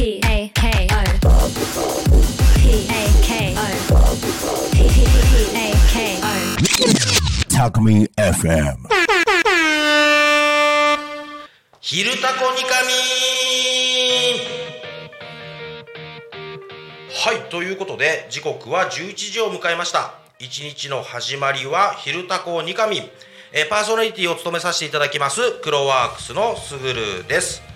[0.00, 1.04] P A K O
[2.56, 3.60] P A K O
[4.72, 4.80] P
[5.54, 6.32] A K O
[7.50, 8.88] Talk Me FM.
[11.82, 12.88] 昼タコニカミ
[17.12, 20.14] はいということで時刻は11時を迎えました。
[20.38, 23.02] 一日の始まりは昼タコニカミ
[23.52, 27.69] えパーソナリティを務めさせていただきますクロワークスのすぐるです。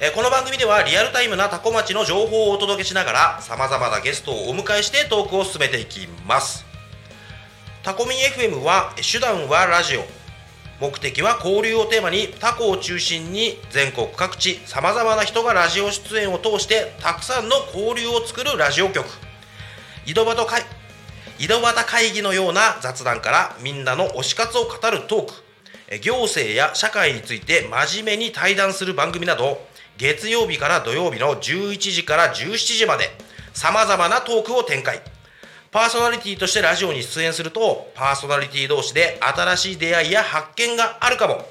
[0.00, 6.64] えーこの番組ではリアルタイムなタコ町の情報をお届けしながらさまざまなゲストをお迎えしてトークを進めていきます。
[7.82, 8.18] タコミン
[8.50, 10.04] FM は手段はラジオ。
[10.80, 19.04] 目的は交流をテーマにタコを中心に全国各地さまざまな人がラジオ出演を通してたくさんの交流を作るラジオ局。
[20.06, 20.62] 井戸端会
[21.40, 25.48] 井戸端会議のような雑談からみんなの推し活を語るトーク。
[26.00, 29.66] 行政や社会について真面目に対談する番組など
[29.98, 33.10] 月曜日から土曜日の11時から17時まで
[33.52, 35.02] さまざまなトークを展開。
[35.72, 41.44] パーソナリティとしてラジオに出演するとパーソナリティ同士で新しい出会いや発見があるかも。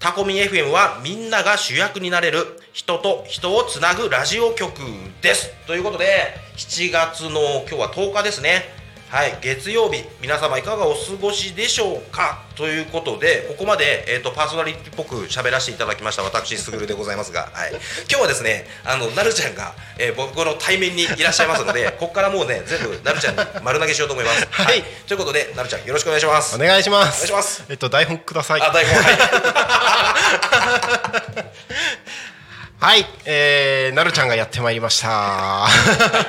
[0.00, 4.80] タコミン FM はみんなが主役になれる人と人をつなぐラジオ局
[5.22, 5.52] です。
[5.68, 8.75] ということで7月の今日は10日ですね。
[9.16, 12.42] はい月曜日皆様いかがお過ごしでしょうか？
[12.54, 17.70] ということでここまで、えー、とパーソナリティっぽく喋らせていただきました私すぐるでございますが、はい、
[18.10, 24.46] 今日はですねあのなるちゃんが、えー僕の対面にいらっしゃいますので ここからもうね全部なるちゃんに丸投げしようと思います。
[24.50, 24.82] はい。
[24.82, 26.54] ということでなるちゃんよろしくお願いします。
[26.54, 27.14] お願いします。
[27.14, 27.64] お願いします。
[27.70, 28.60] えっと台本ください。
[28.60, 29.16] あ台本はい
[32.78, 35.66] はい、えー、なるちゃんがやってまいりました。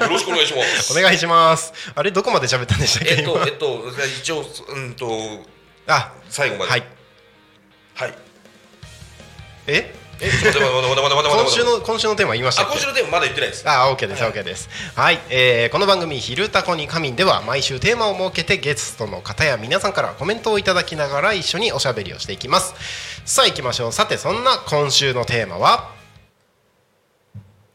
[0.02, 1.73] よろしくお願いしますお願いします。
[1.95, 3.22] あれどこまで喋ったんでしたっけ？
[3.22, 3.45] えっと今？
[3.45, 3.83] えっと
[4.20, 5.09] 一応うんと
[5.88, 6.83] あ、最後まではい。
[7.95, 8.14] はい
[9.67, 9.95] え？
[10.20, 12.66] えちょっと待って待今週の今週のテーマ言いました？
[12.66, 14.67] 今週のテーマまだ言ってないですあ、OK です、OK です。
[14.95, 22.73] はい、えーこの番組「昼タコに仮眠」では毎週テーマを設けてゲストの方や皆さんからコメントをいただきながら一緒におしゃべりをしていきます。
[23.26, 23.92] さあ行きましょう。
[23.94, 25.96] さてそんな今週のテーマは？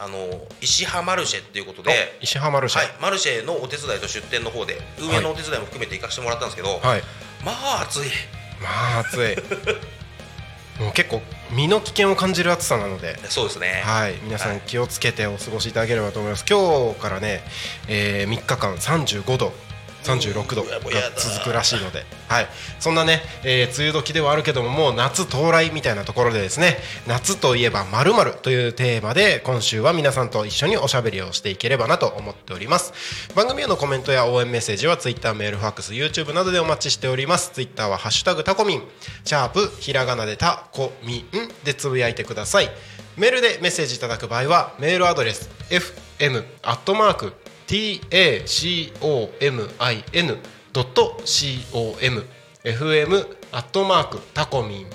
[0.00, 2.80] あのー石浜マルシェっていうことで石浜マルシェ。
[2.80, 7.02] はい、マルシェのお手伝いと出店の方で運営のお手伝いも含めて行かせてもらったんですけど、はい。
[7.44, 8.00] まあ暑い。
[8.62, 9.36] まあ暑い。
[10.80, 13.18] もう結構身の危険を感じる暑さなので。
[13.28, 13.82] そうですね。
[13.84, 14.56] はい、皆さはい。
[14.56, 16.46] ん気をつけてお過ごしいただければと思います。
[16.48, 17.44] 今日からね、
[17.86, 19.52] えー、3日間35度、
[20.02, 20.80] 36度が
[21.16, 22.46] 続くらしいので、はい、
[22.78, 32.92] そんなね、えー、梅雨時ではあるけども、もう夏到来みたいなところでですね、夏といえばまるまるというテーマで今週は皆さんと一緒におしゃべりをしていければなと思っております。
[33.34, 37.50] 番組へのコメントや応援メッセージは Twitter、メール、ファックス、YouTube などでお待ちしております。
[37.52, 38.82] Twitter はハッシュタグタコミン、
[39.24, 42.70] シャープひらがなでタコミンでつぶやいてください。
[43.16, 47.34] メールでメッセージいただく場合はメールアドレス fm アットマーク
[50.72, 52.24] tacomin.com
[52.64, 54.86] fm アットマークタコミン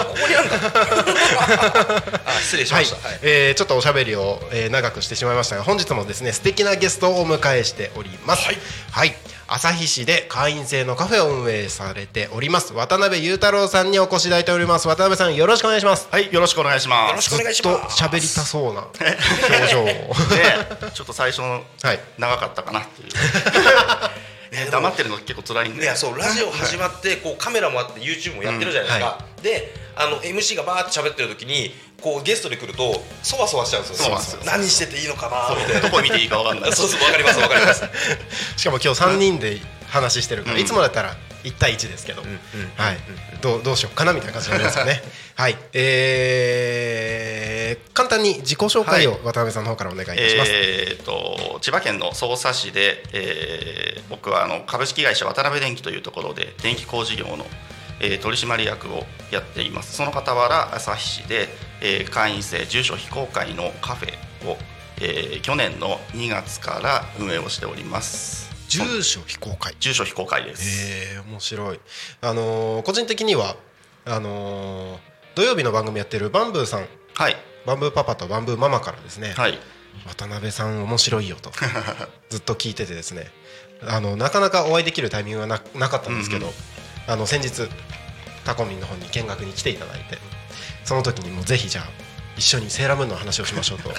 [0.00, 0.56] あここにあるんだ。
[2.26, 3.18] あ失礼しはいました、はい。
[3.22, 8.46] えーちょっとおしゃべりを、えー長くしてしまいましたが本日もですね素敵なゲストをお迎えしております。
[8.46, 8.58] はい、
[8.90, 9.14] はい
[9.48, 12.74] 旭市で会員制のカフェを運営されております。
[12.74, 14.86] 渡辺裕太郎さんにお越しいただいております。
[14.86, 16.06] 渡辺さんよろしくお願いします。
[16.10, 17.10] はい、よろしくお願いします。
[17.10, 19.84] よろしくお願いしずっとます喋りたそうな表情を。
[20.84, 22.00] で、ちょっと最初のはい。
[22.18, 23.08] 長かったかなっていう。
[24.52, 25.82] ね黙ってるの結構辛いんで。
[25.82, 34.16] いやそうラジオ始まってこうカメラもあって YouTube もやってるじゃないですか、であの MC がバーって喋ってる時にこうゲストで来るとそわそわしちゃうんですよ。
[34.44, 35.88] 何してていいのかなみたいな。
[35.88, 36.72] どこ見ていいかわかんない。
[36.72, 37.82] そうそうわかりますわかります。
[38.56, 39.58] しかも今日3人で
[39.88, 40.60] 話してるから、うん。
[40.60, 42.22] いつもだったら1対1ですけど、
[42.76, 42.98] はい、
[43.40, 45.02] どうどうしようかなみたいな感じになりますよね。
[45.34, 50.50] はい、えー、簡単に自己紹介を渡辺さんの方からお願いいたします。
[50.52, 57.46] えー、と千葉県の匝瑳市で、えー僕はあの株式会社渡辺電機というところで電気工事業の、
[58.00, 59.94] えー取締役をやっています。
[59.96, 61.48] その傍ら旭市で、
[61.80, 64.12] えー会員制住所非公開のカフェ
[64.48, 64.56] を、
[65.00, 68.48] えー去年の2月から運営をしております。
[68.68, 69.74] 住所非公開。
[69.80, 71.80] 住所非公開です、えー、面白い。
[72.20, 73.56] あのー個人的には
[74.04, 74.98] あのー
[75.34, 77.36] 土曜日の番組やってるバンブーさん、はい。
[77.64, 79.34] バンブーパパとバンブーママからですね。
[79.36, 79.58] はい。
[80.06, 81.50] 渡辺さん面白いよと。
[82.30, 83.30] ずっと聞いててですね。
[83.86, 86.52] あのなかなかお会いできるタイミングがななかったんですけど、うん。
[87.06, 87.68] あの先日
[88.44, 90.18] タコミンの方に見学に来ていただいて
[90.84, 91.84] その時にもうぜひじゃあ
[92.36, 93.90] 一緒にセーラームーンの話をしましょうと。
[93.90, 93.94] そ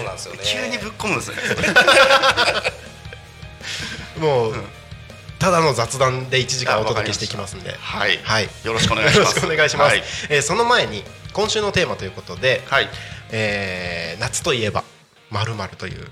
[0.00, 0.40] うなんですよね。
[0.44, 1.36] 急にぶっ込むんですね。
[4.18, 4.54] もう、
[5.38, 7.72] ただの雑談で1時間あお届けしてたいきますんで。
[7.72, 8.48] はい、はい。
[8.62, 9.28] よろしくお願いします。
[9.28, 12.88] よろしくお願いします、はい、えーその前に今週のテーマということで、はい。
[13.30, 14.84] えー夏といえば
[15.30, 16.08] まるという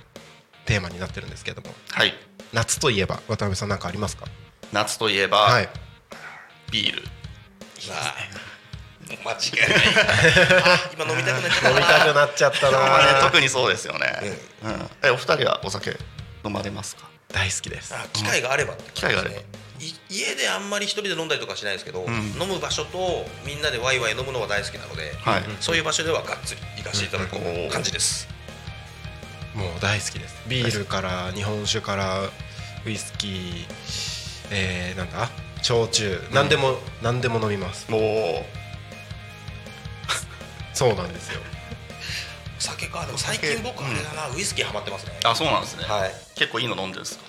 [0.66, 1.72] テーマになってるんですけども。
[1.92, 2.12] はい、
[2.52, 4.26] 夏といえば渡辺さん何かありますか？
[4.72, 5.68] 夏といえば、はい。
[6.72, 7.02] ビール。
[7.90, 8.51] あー
[9.18, 9.36] 間違いない。
[10.62, 13.20] あ今飲みたくなっちゃった飲みたくなっちゃったな。
[13.22, 14.06] 特にそうですよね、
[14.64, 14.90] うん。
[15.02, 15.96] えお二人はお酒
[16.44, 17.08] 飲まれますか？
[17.28, 17.94] 大好きです。
[17.94, 18.90] あ機会があればって。
[18.92, 19.36] 機会があれば。
[19.36, 19.42] い
[20.08, 22.04] 家であんまり一人で飲んだりとかしないですけど、ん。
[22.40, 25.42] 飲む場所とみんなでワイワイ飲むのは大好きなので、はい。
[25.60, 27.70] そういう場所ではがっつり行かせていただくうん。
[27.70, 28.28] 感じです、
[29.54, 30.36] もう大好きです。
[30.46, 32.20] ビールから日本酒から
[32.84, 33.66] ウイスキー
[34.50, 35.30] えー、なんだ？
[35.62, 36.20] 焼酎。
[36.32, 37.90] 何でも、何でも飲みます。
[37.90, 38.02] もう
[40.74, 41.40] そうなんですよ。
[42.58, 43.04] 酒か。
[43.06, 45.12] でも最近僕あれだな、ウイスキーハマってますね。
[45.24, 46.12] あそうなんですね、はい。
[46.36, 47.24] 結構いいの飲んでるんですか？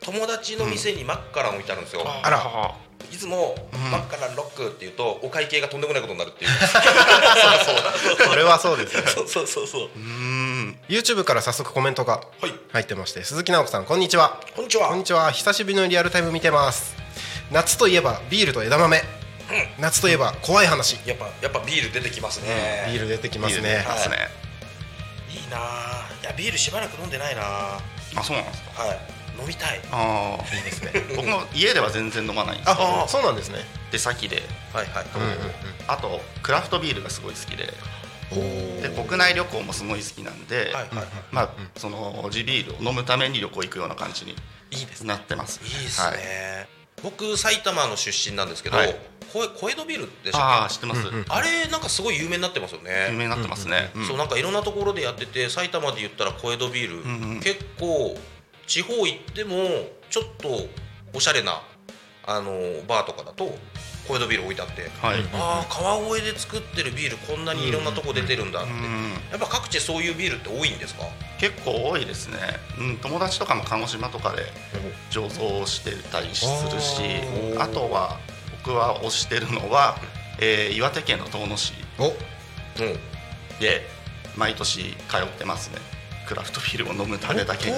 [0.00, 2.74] 友達の店にマッカラン置いてあるんですよ、あら。
[3.12, 3.90] いつも、ん。
[3.90, 6.50] マッカランロックって言うとお会計がとんでもないことになるっていう。
[8.28, 9.82] それはそうですよ そうそうそうそう。
[9.84, 10.78] うーん。
[10.88, 12.52] YouTube から早速コメントがはい。
[12.72, 14.40] 入ってまして鈴木直子さんこんにちは。
[14.54, 14.88] こんにちは。
[14.88, 15.32] こんにちは。
[15.32, 16.94] 久しぶりのリアルタイム見てます。
[17.50, 19.02] 夏といえばビールと枝豆、
[19.78, 20.98] 夏といえば怖い話。
[21.06, 23.84] やっぱやっぱビール出てきますね、ビール出てきますね。
[25.30, 27.80] いいなあいやビールしばらく飲んでないなあ
[28.16, 28.82] あそうなんですか。
[28.82, 28.98] はい。
[29.40, 29.80] 飲みたい。
[29.92, 30.92] ああいいですね。
[31.16, 33.64] 僕も家では全然飲まないんですけあどそうなんですね。
[33.90, 34.42] 出先で。
[34.72, 35.52] はいはい、うんうん
[35.86, 37.72] あとクラフトビールがすごい好きで。
[38.30, 41.06] うんで国内旅行もすごい好きなんで、はいはいはい。
[41.30, 44.32] まあその地ビールを飲むために旅行行くような感じに
[44.70, 45.08] いいですね。
[45.08, 45.60] なってます。
[45.64, 46.68] いいですね、はい、
[47.02, 48.96] 僕埼玉の出身なんですけど、はい。
[49.30, 50.40] 小江戸ビールでしたっけ？
[50.40, 51.24] ああ知ってます、うんうん。
[51.28, 54.06] あれなんかすごい有名になってますよね、有名になってますね、うん。
[54.06, 57.40] そうなんかいろんなところでやってて埼玉で言ったら小江戸ビール、んうん。
[57.40, 58.16] 結構
[58.66, 59.56] 地方行っても
[60.08, 60.66] ちょっと
[61.12, 61.60] おしゃれな
[62.26, 62.52] あの
[62.88, 63.54] バーとかだと
[64.08, 69.12] 小江戸ビール置いてあって、はい、ああ川越で作ってるビールこんなにいろんなとこ出てるんだって、うん。
[69.30, 71.04] やっぱ各地そういうビールって多いんですか？
[71.38, 72.38] 結構多いですね、
[72.78, 74.46] うん、友達とかも鹿児島とかで
[75.10, 77.02] 醸造してたりするし
[77.58, 78.18] あとは
[78.64, 79.98] 僕は推してるのは、
[80.40, 81.74] えー岩手県の遠野市
[83.60, 83.82] で
[84.36, 85.78] 毎年通ってますね。
[86.26, 87.76] クラフトビールを飲むためだけに。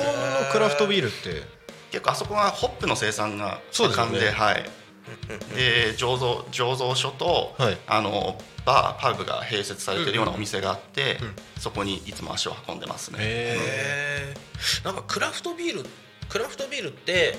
[0.52, 1.42] クラフトビールって。
[1.90, 4.12] 結構あそこはホップの生産がそうですよね。
[4.12, 4.64] 盛んではい
[5.54, 7.78] で醸造醸造所と、はい。
[7.86, 11.34] あのバーパブが併設されてるようなお店があって、うん。
[11.58, 13.58] そこにいつも足を運んでますね、へへ
[14.32, 14.34] え
[14.84, 15.88] なんかクラフトビール
[16.28, 17.36] クラフトビールって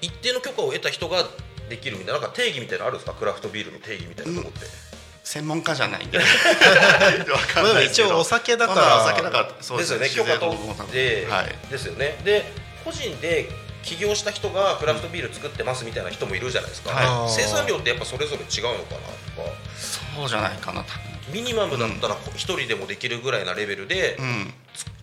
[0.00, 1.24] 一定の許可を得た人が
[1.68, 3.14] できるみたいななんか定義みたいなのあるんですか？
[3.18, 4.66] クラフトビールの定義みたいなとこって、
[5.24, 6.18] 専門家じゃないんで。
[6.22, 6.24] で
[7.64, 8.08] もないですけど。
[8.08, 8.80] 一応お酒だから。
[8.80, 10.08] まあお酒だからそうですよね。
[10.08, 10.56] 許可取っ
[10.92, 11.70] て、はい。
[11.70, 12.20] ですよね。
[12.24, 12.50] で
[12.84, 13.50] 個人で
[13.88, 17.30] 起業した人がクラフトビール作ってますみたいな人もいるじゃないですか、はい。
[17.30, 19.56] 生産量ってやっぱそれぞれ違うのかなとか。
[19.76, 24.54] そうじゃないかな多ミニマムだったら一人でもできるぐらいなレベルで分うん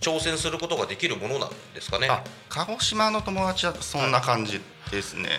[0.02, 4.62] 挑戦することができるものなんですかね、あ鹿児島の友達はそんな感じ
[4.92, 5.30] ですね、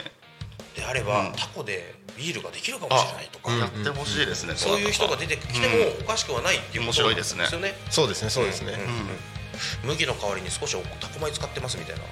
[0.75, 7.75] であれば、うんタコでビールができるかもしれないとか、うんやってほしいですね、そういう人が出てきてもおかしくはないっていうこと面白いですねよね。
[7.91, 9.36] そうですねそうですね、うんうん
[9.85, 12.03] 麦の代わりに少しタコ米使ってますみたいな。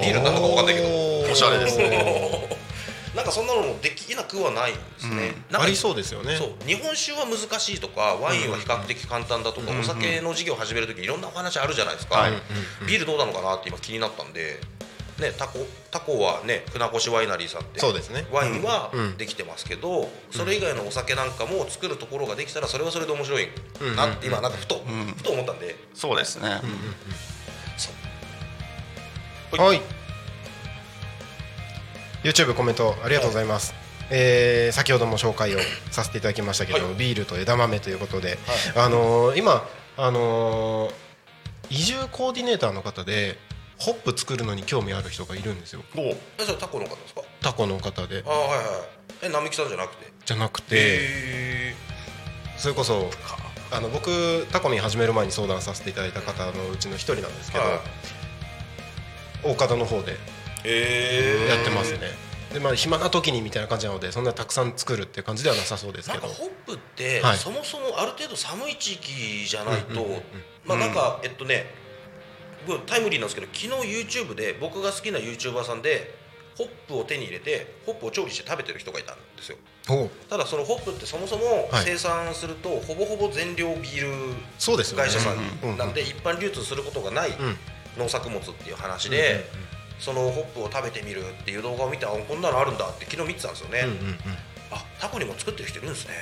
[0.00, 0.88] ビールなのかわかんないけど。
[1.30, 2.48] おしゃれですね。
[3.14, 6.36] なんかそんなのもできなくはないんですね、なんかありそうですよね。
[6.36, 6.66] そう。
[6.66, 12.32] 日本酒は難しいとかワインは比較的簡単だとか、うんお酒の事業を始めるときいろんなお話あるじゃないですか、はい。
[12.86, 14.60] ビールどうなのかなって今気になったんで、
[15.18, 15.60] ね、タコ
[15.92, 18.26] タコはね船越ワイナリーさんってそうですね。
[18.32, 19.16] ワインはうん。
[19.16, 23.48] できてますけど、それ以外のお酒なんかも作るところができたらそれはそれで面白い
[23.96, 25.76] なって今なんかふと、んふと思ったんで。
[25.94, 26.60] そうですね、
[27.76, 27.90] そ
[29.56, 29.60] う。
[29.60, 29.80] はい。
[32.24, 33.74] YouTube コメントありがとうございます、
[34.10, 35.58] えー先ほども紹介を
[35.90, 36.94] させていただきましたけど、はい。
[36.94, 38.38] ビールと枝豆ということで、
[38.74, 39.64] あのー今、
[39.96, 40.92] あのー
[41.70, 43.38] 移住コーディネーターの方で
[43.78, 45.82] ホップ作るのに興味ある人がいるんですよ。
[45.96, 47.22] おえそれタコの方ですか？
[47.40, 48.22] タコの方で。
[48.26, 48.66] ああはいはい
[49.22, 50.12] え並木さんじゃなくて？
[50.24, 50.76] じゃなくて。
[50.76, 51.74] へ
[52.56, 53.10] それこそ
[53.72, 57.78] あの僕タコミン始める前に相談させていただいた方のうちの一人なんですけど、はい。
[59.42, 60.16] 大方の方で
[60.64, 61.98] えやってますね、
[62.52, 66.26] でまあ暇な時にみたいな感じなのでそんなたくさん作るっていう感じではなさそうですけど。
[66.26, 67.36] なんかホップって、はい。
[67.36, 70.06] そもそもある程度寒い地域じゃないと、
[70.64, 71.83] まあなんか、えっとね僕
[72.86, 76.14] タイムリーなんですけど昨日 YouTube で僕が好きな YouTuber さんで
[76.56, 79.58] ホップを手に入れてホップを調理して食べてる人がいたんですよ。
[80.30, 81.84] ただそのホップってそもそもはい。
[81.84, 84.34] 生産するとほぼほぼ全量ビール
[84.96, 87.56] 会社さうんなんで一般流通することがないうん。
[87.98, 89.44] 農作物っていう話で
[89.98, 93.50] そのホップを食べてみるっていう動画を見てあこんなのあるんだって昨日見てたん。
[93.52, 93.84] ですよね、
[94.72, 96.14] あタコにも作ってる人いるんですね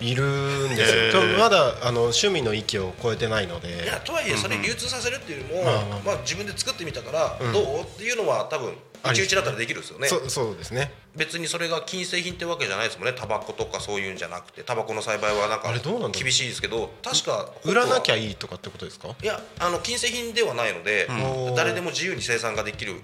[0.00, 1.38] いるんですよ、へー。
[1.38, 3.84] まだあの趣味の域を超えてないので。
[3.84, 5.64] いやとはいえそれ流通させるっていうよりも、
[6.04, 7.52] まあ自分で作ってみたからうん。
[7.52, 7.80] どう？
[7.82, 10.08] っていうのは多分ありうちうちだったらできるんですよね。
[10.08, 10.92] そそうですね。
[11.14, 13.14] 別にそれが禁製品ってわけじゃないですもんね。
[13.16, 15.72] タバコとかそういうんじゃなくてタバコの栽培はなんか
[16.10, 19.14] 厳しいですけど確か売らなきゃいいいとかってことですか？
[19.22, 21.06] いやあの禁製品ではないので、
[21.48, 21.54] うん。
[21.54, 22.94] 誰でも自由に生産ができる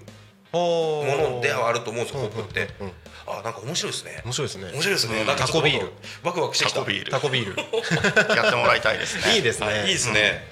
[0.51, 2.93] もものではあると思うんですよホップって、うんうん
[3.27, 4.21] あなんか面白いですね。
[4.25, 4.71] 面白いですね。
[4.71, 5.91] 面白いですね、タコビール。
[6.23, 6.79] ワクワクしてきた。
[6.79, 7.11] タコビール。
[7.11, 7.55] タコビール。
[8.35, 9.35] やってもらいたいですね。
[9.35, 10.47] いいですね、はいいいですね、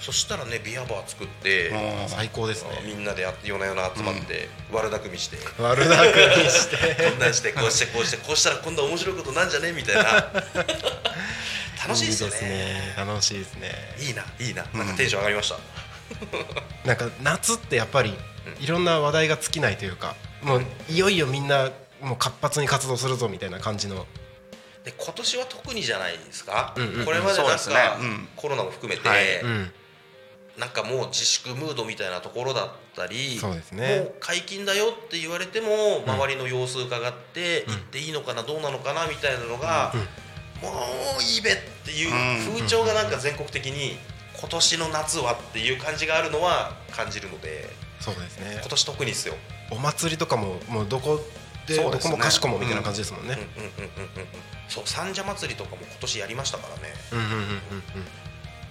[0.00, 2.08] そしたらねビアバー作って、うん。
[2.08, 5.36] 最高ですみねんなでやって夜な夜な集まって、悪巧みして。
[5.58, 6.76] 悪だくにして。
[7.10, 9.72] こんなんしてこうしてこうしてこうしたら今度は面白いことなんじゃね？
[9.72, 10.02] みたいな。
[11.86, 12.94] 楽しいですよね。
[12.96, 13.94] 楽しいですね。
[14.00, 14.66] いいないいな。
[14.74, 15.56] なんかテンション上がりました、
[16.84, 18.14] なんか夏ってやっぱり
[18.60, 24.06] いろんな話題が尽きないというかもういよいよみんなもう活発に活動するぞみたいな感じの。
[24.84, 27.04] で今年は特にじゃないですか、うんうんうん。
[27.04, 27.74] これまでなんそうですね。
[27.74, 28.28] か、うん。
[28.36, 29.40] コロナも含めて、はい。
[29.40, 29.70] うん。
[30.58, 34.00] なんかもう自粛ムードみたいなところだったりそうですね。
[34.00, 39.92] もう解禁だよって言われても周りの様子伺って行っていいのかなどうなのかなみたいなのが、
[40.60, 40.70] も
[41.20, 43.98] ういいべっていううん風潮がなんか全国的に
[44.36, 48.58] 今年の夏はっていう感じがあるのは感じるのでそうですね。
[48.60, 49.34] 今年特にですよ。
[49.70, 51.20] お祭りとかももうどこ
[51.66, 53.36] でどこもかしこもみたいな感じですもんね。
[54.68, 56.94] そう三社祭りとかも今年やりましたからね。
[57.12, 57.38] うんうんうんうん。
[57.40, 57.52] うん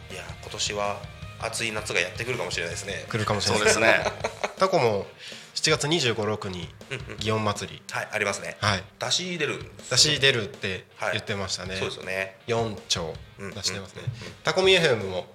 [0.10, 1.02] いや今年は
[1.40, 3.06] 暑い夏がやってくるかもしれないですね。
[3.10, 3.66] 来るかもしれない。
[3.66, 4.04] ですね。
[4.58, 5.06] タコも
[5.54, 7.16] 7月25、6にうんうん。
[7.18, 7.82] 祇園祭り。
[7.92, 8.58] はいありますね。
[8.62, 8.84] はい。
[9.00, 12.38] 出し出る出し出るってはい言ってましたね、そうですよね。
[12.48, 14.04] 4丁うん出してますね。
[14.44, 15.28] タコミ FM も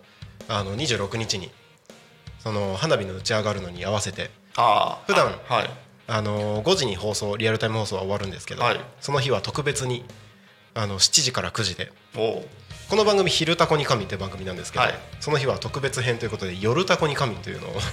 [0.49, 1.53] あの26日に
[2.43, 5.71] その花火の打ち上がるのに合わせてああ普段はい。
[6.09, 8.81] あの5時に放送リアルタイム放送は終わるんですけど、はい。
[9.01, 10.05] その日は特別に
[10.75, 11.93] あの7時から9時で
[12.93, 14.95] この番組「昼タコに神」っていう番組なんですけど、はい。
[15.21, 17.71] その日は特別編ということで「夜タコに神」というのを。
[17.71, 17.75] お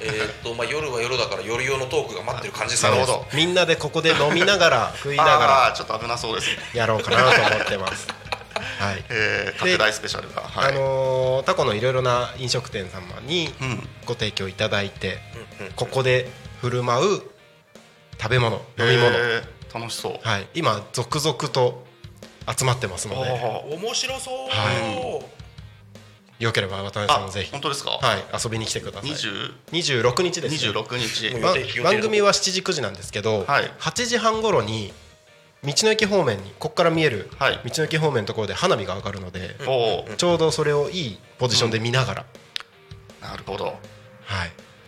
[0.00, 2.84] えーっとまあ夜は夜だから夜用のトークが待ってる感じです。
[2.84, 3.26] ねなるほど。
[3.32, 8.06] みんなでここで飲みながら 食いなあがあちょっと危なそうですやろうかなと思ってます。
[8.60, 9.04] はい。
[9.08, 13.88] えー、拡大スペシャルがはい、あのータコのいろいろな飲食店様にうん。
[14.06, 15.18] ご提供いただいて、
[15.60, 15.72] うんうん。
[15.72, 16.28] ここで
[16.60, 17.22] 振る舞う
[18.20, 20.18] 食べ物飲み物、えー楽しそう。
[20.22, 21.84] はい、今続々と
[22.58, 23.30] 集まってますので。
[23.30, 25.22] あ面白そう、は
[26.40, 29.10] よければ渡辺さんあもぜひ、本当ですか、はい、遊びに来てください。
[29.10, 31.82] 20 26日です、26日。
[31.82, 33.70] 番組は7時9時なんですけど、はい。
[33.78, 34.92] 8時半頃に
[35.62, 37.60] 道の駅方面にここから見えるはい。
[37.64, 39.56] 道の駅方面のところで花火が上がるので、
[40.16, 42.26] ちょうどそれをいいポジションで見ながら、
[43.20, 43.66] なるほど。
[43.66, 43.76] はい、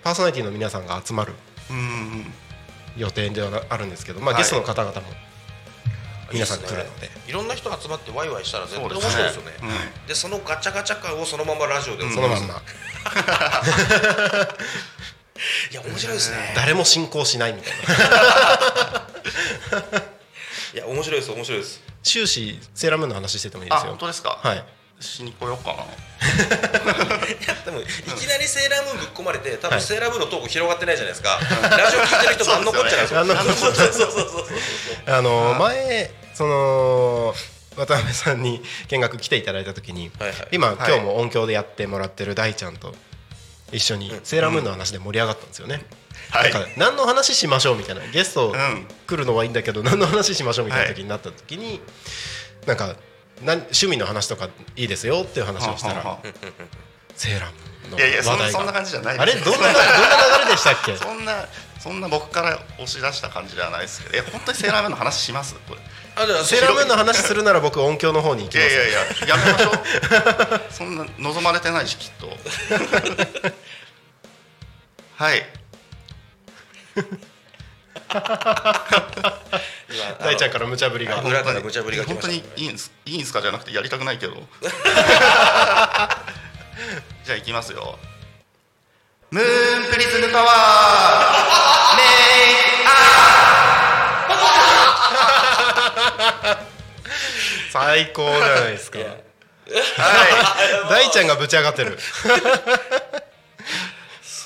[0.02, 1.34] パーソナリティの皆さんが集まる
[1.70, 2.32] うんうん。
[2.96, 4.42] 予定ではあるんですけど、まあ、はい。
[4.42, 5.06] ゲストの方々も
[6.32, 9.12] 皆さん来るので、いろんな人集まってワイワイしたら絶対面そうですね。
[9.12, 9.52] 白いですよね。
[9.62, 10.06] うん。
[10.06, 12.62] でそのガチャガチャ感をそのままラジオで、そのまんま。
[15.70, 16.52] いや面白いですね。
[16.56, 17.72] 誰も進行しないみたい
[19.72, 20.02] な
[20.74, 21.80] いや面白いです面白いです。
[22.02, 23.90] 終始セーラームーンの話しててもいいであすよ。
[23.90, 24.38] 本当ですか？
[24.42, 24.64] はい。
[25.00, 25.84] しに来ようかな。
[27.64, 29.78] でもいきなりセーラームーンぶっ込まれて多はい。
[29.78, 31.38] 分セーラームーンのトーク広がってないじゃないですか。
[31.68, 33.24] ラジオ聞いてる人何残っちゃうんですよ。
[33.24, 37.34] 何残っちゃうそうそうそうそうそうあの前その
[37.76, 40.48] 渡辺さんに見学来ていただいた時に、はいはい。
[40.52, 40.76] 今、はい。
[40.76, 42.94] 今日も音響でやってもらってる大ちゃんと
[43.72, 45.84] 一緒にセーラームーンの話で盛り上がったんですよね、
[46.32, 46.52] はい。
[46.52, 48.00] なんか何の話しましょうみたいな。
[48.06, 48.86] ゲストん。
[49.06, 51.80] 来るのはいいんだけど 何の話しましょうみたいな時になった時に、
[52.66, 52.94] なんか
[53.42, 56.18] なん趣味の話とかいいですよっていう話をしたら
[57.16, 58.58] セーラームーンのいやいやそん話題が。
[58.58, 59.34] なそんな感じじゃないあれ？
[59.34, 59.68] どんなどんな
[60.38, 60.96] 流れでしたっけ？
[60.96, 61.46] そんな
[61.78, 64.16] そんな僕から押し出した感じではないですけど。
[64.18, 65.54] え本当にセーラームーンの話します？
[65.68, 65.80] これ。
[66.14, 68.68] あじゃあセーラームーンの話するなら僕音響の方に行きます。
[68.68, 69.80] いやいやいややめましょう。
[70.70, 72.28] そんな望まれてないしきっと。
[75.16, 75.38] はい。
[75.38, 75.46] 今
[80.20, 81.18] 大ちゃんから無茶ぶりが。
[81.18, 83.40] あ裏から無茶ぶりが来本当にいいんすいいんすか？
[83.42, 84.34] じゃなくてやりたくないけど。
[87.25, 87.99] じゃあいきますよ。
[89.30, 92.02] ムーンプリズムパワーメ
[97.72, 98.99] 最高じゃないですか。
[98.99, 99.04] は
[100.90, 101.92] 大ちゃんがぶち上がってる。
[101.92, 101.96] い、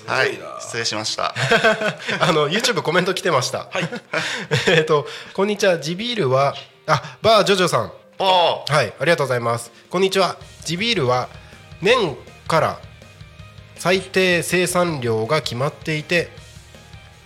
[0.07, 0.39] はい。
[0.61, 1.35] 失礼しました。
[2.21, 3.69] あの YouTube コメント来てました。
[4.69, 5.79] えっとこんにちは。
[5.79, 6.55] 地ビールは
[6.87, 7.93] あバージョジョさん。
[8.19, 9.71] はいありがとうございます。
[9.91, 10.37] こんにちは。
[10.65, 11.29] 地ビールは
[11.83, 12.79] 年から
[13.77, 16.31] 最低生産量が決まっていて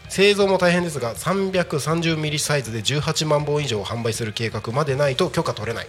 [0.08, 5.86] 製造も大変ですが330ミリサイズで18万本以上販売する計画までないと許可取れない。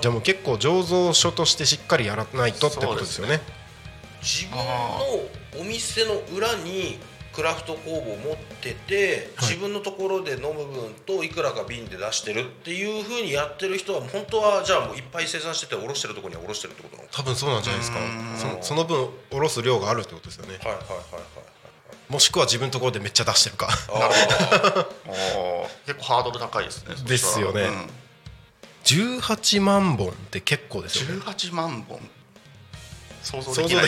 [0.00, 3.40] じゃあもう結構醸造所としてしっかりやらないとってことですよね。
[4.22, 6.98] 自分のお店の裏に
[7.32, 17.08] クラフト工房持ってて、自分のところで飲む分といくらか瓶で出してるっていうふうにやってる人は本当はじゃあもういっぱい生産してて卸してるところには卸してるってことなの？
[17.12, 17.98] 多分そうなんじゃないですか。
[18.60, 20.58] そその分おろす量があるってことですよね。
[20.58, 20.98] はいはいはいはい
[22.08, 23.68] もしくは自分のところでめっちゃ出してるか。
[25.86, 27.64] 結構ハードル高いですねですよね。
[27.64, 27.90] うん。
[28.84, 31.20] 18万本って結構ですよね。
[31.20, 32.00] 18万本
[33.28, 33.86] 想像想できない。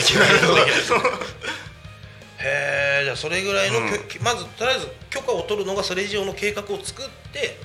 [2.43, 7.57] へえじゃあそれぐらいの、きょまずとりあえず許可を取るのがそれ以上の計画を作って、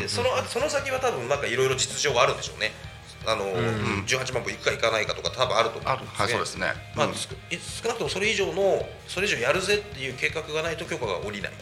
[0.00, 2.72] でそのその先は多分なんかいろいろ実情があるんでしょうね。
[3.26, 3.44] あの、
[4.06, 6.72] 18万本いくかいかないかとか多分あると思あるうんですはいそうですね。
[6.96, 11.52] ま少なくともそれ以上のそれ以上やるぜっていう計画がないと許可が下りない。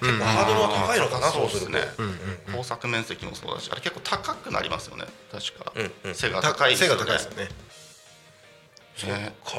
[0.00, 1.80] 結構ハードルは高いのかな、あーそうすると、ね。
[1.98, 5.04] うんうん工作面積もそうだしあれ結構高くなりますよね。
[5.30, 6.14] 確か、うんうん。
[6.14, 7.00] 背が高いですよね。
[7.00, 7.48] が高いですよね。
[9.06, 9.52] ねか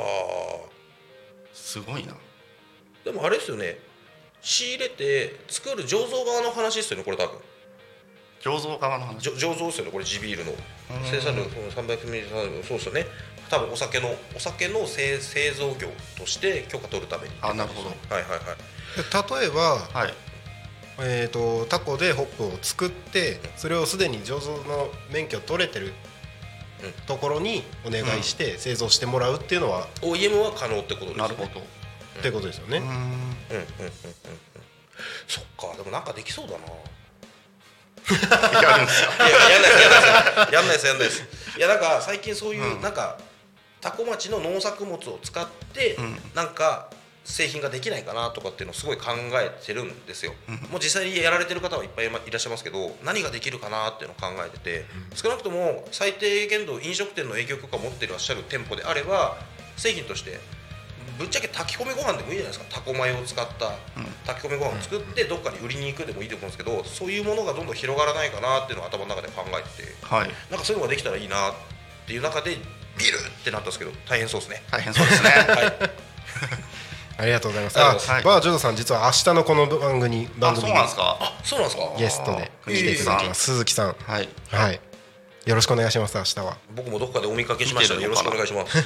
[1.54, 2.14] すごいな。
[3.04, 3.78] でもあれですよね。
[4.42, 7.40] 仕入れて作る醸造側の話ですよねこれ多分。
[8.42, 9.30] 醸造側の話？
[9.30, 10.52] 醸造ですよねこれ地ビールの。
[11.10, 12.28] 生産量300ミリ
[12.64, 13.06] そうですよね。
[13.50, 17.34] 多分お酒のお酒の製製造業として許可取るために。
[17.42, 17.90] あなるほど。
[17.90, 18.40] はいはいはい。
[19.30, 20.14] で例えば、はい。
[21.00, 25.94] えー、とタコでホップを作ってそれをすでに醸造の免許取れてるうん
[27.08, 31.22] ところにお願いして製造してもらうっていうのは、OEM は可能ってことですよね。
[31.22, 31.60] なるほど。
[32.20, 32.78] ってことですよね。
[32.78, 32.88] うーん。
[32.88, 32.92] うん。
[32.92, 33.08] うんうん
[33.50, 33.92] うんうん。
[35.28, 36.60] そっかでもなんかできそうだな。
[38.62, 40.88] やるんですかいややんないです。
[40.88, 41.24] やんないです
[41.58, 42.82] いやんなんか最近そういう、うん。
[42.82, 43.18] なんか
[43.82, 46.18] 多古町の農作物を使って、うん。
[46.36, 46.90] なんか
[47.24, 50.34] 製品ができないかなとかっていうのをすごい考えてるんですよ、
[50.70, 59.38] もう実際にやられてる方はいっぱいいらっしゃいますけど何ができるかなっていうのを考えてて、少なくとも最低限度飲食店の営業許可を持っていらっしゃる店舗であれば
[59.78, 60.40] 製品として
[61.18, 62.66] ぶっちゃけ炊き込みご飯でもいいじゃないですか。
[62.70, 63.72] タコ米を使った
[64.26, 70.30] 炊き込みご飯を作ってどっかに売りに行くでもいいと思うんですけどそういうものがどんどん広がらないかなっていうのを頭の中で考えててはい。
[70.50, 71.54] なんかそういうのができたらいいなっ
[72.08, 72.58] ていう中で
[72.98, 74.64] ビールってなったんですけど大変そうですね。
[74.72, 75.30] 大変そうですね。
[75.30, 75.74] はい
[77.18, 77.80] ありがとうございます。
[77.80, 81.18] あありがとうございバージョドさん実は明日のこの番組に番あそう組になんですか？
[81.22, 81.96] あそうなんですか？
[81.98, 83.44] ゲストで来ていただきます。
[83.44, 84.80] 鈴木さん、はいはい、
[85.46, 86.18] よろしくお願いします。
[86.18, 86.58] 明日は。
[86.76, 88.78] 僕もどこかでお見かけしましたのでよろしくお願いします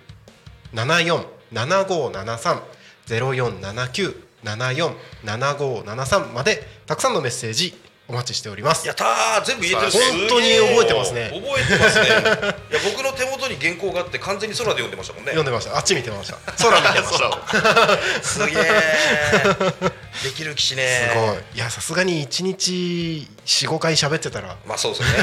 [0.74, 2.60] 747573
[4.44, 7.74] 0479747573までたくさんのメッセージ
[8.08, 8.86] お待ちしております。
[8.86, 11.30] やったー全部言えてる本当に覚えてますね。
[11.30, 12.06] 覚えてますね。
[12.06, 15.32] いや僕の手元に原稿があって完全に空で読んでましたもんね。
[15.32, 15.76] 読んでました。
[15.76, 16.38] あっち見てました。
[16.56, 18.22] 空見てました。
[18.24, 18.64] すげえ
[20.24, 21.10] できる騎士ね。
[21.12, 21.36] すごい。
[21.54, 24.56] いやさすがに1日45回喋ってたら。
[24.64, 25.16] まあそうですよね。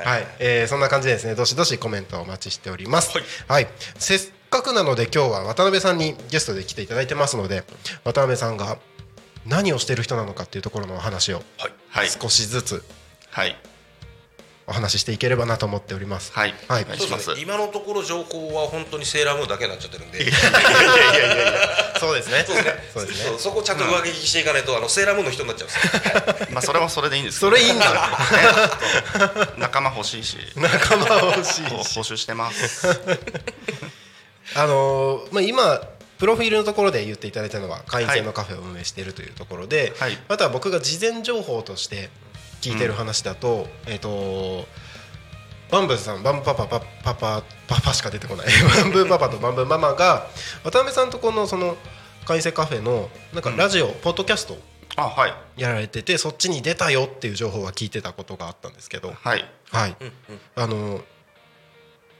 [0.02, 3.10] はいえーそんな感じでですねどしどしコメントお待ちしております。
[3.14, 3.24] はい。
[3.46, 7.62] はい、せっかくなので今日は渡辺さんにゲストで来ていただいてますので
[8.04, 8.78] 渡辺さんが
[9.46, 11.42] 何をしてる人なのかっていうところのお話を
[12.20, 12.84] 少しずつ
[13.30, 13.56] はい。
[14.66, 16.32] お話ししていければなと思っております。
[16.32, 16.54] はい。
[16.68, 16.84] はい。
[16.84, 17.24] お願いします。
[17.24, 17.52] そうですね。
[17.52, 20.22] 今のところ情報は本当にセーラームーンだけになっちゃってるんで。
[20.22, 22.44] いやいやいやいや、そうですね。
[22.46, 22.74] そうですね。
[22.94, 23.24] そうですね。
[23.30, 26.42] そうそこをちゃんと上書きしていかないと、あのセーラームーンの人になっちゃうんです。
[26.44, 28.08] よ まあそれはそれでいいんですけそどれいいんだ。
[29.58, 30.36] 仲間欲しいし。
[30.54, 31.62] 仲間欲しいし。
[31.62, 32.86] 募集してます。
[34.54, 35.80] あのーまあ今
[36.20, 40.18] プロフィールのところで言っていただいたのは会員制のカフェを運営しているというところで、はい。
[40.28, 42.10] あとは僕が事前情報として
[42.60, 44.66] 聞いてる話だと、えっ、と
[45.70, 48.46] バンブーさんバンブーパパパパパパパしか出てこない。
[48.82, 50.28] バンブーパパとバンブーママが
[50.62, 51.78] 渡辺さんとこのその
[52.26, 54.62] 会員制カフェのなんかラジオ、ポッドキャストを
[54.96, 55.34] あはい。
[55.56, 59.14] やられててそっちに出たよっていう情報は聞いてたことがあったんですけど。
[59.22, 59.48] はい。
[59.72, 59.96] はい、
[60.54, 61.00] あの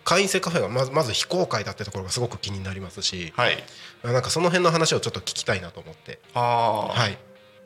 [0.05, 3.63] 会員制カフェがまずまず非公開だってところがすごく気になりますし、はい。
[4.03, 6.19] なんかその辺の話をちょっと聞きたいなと思って。
[6.35, 7.19] ああ、はい。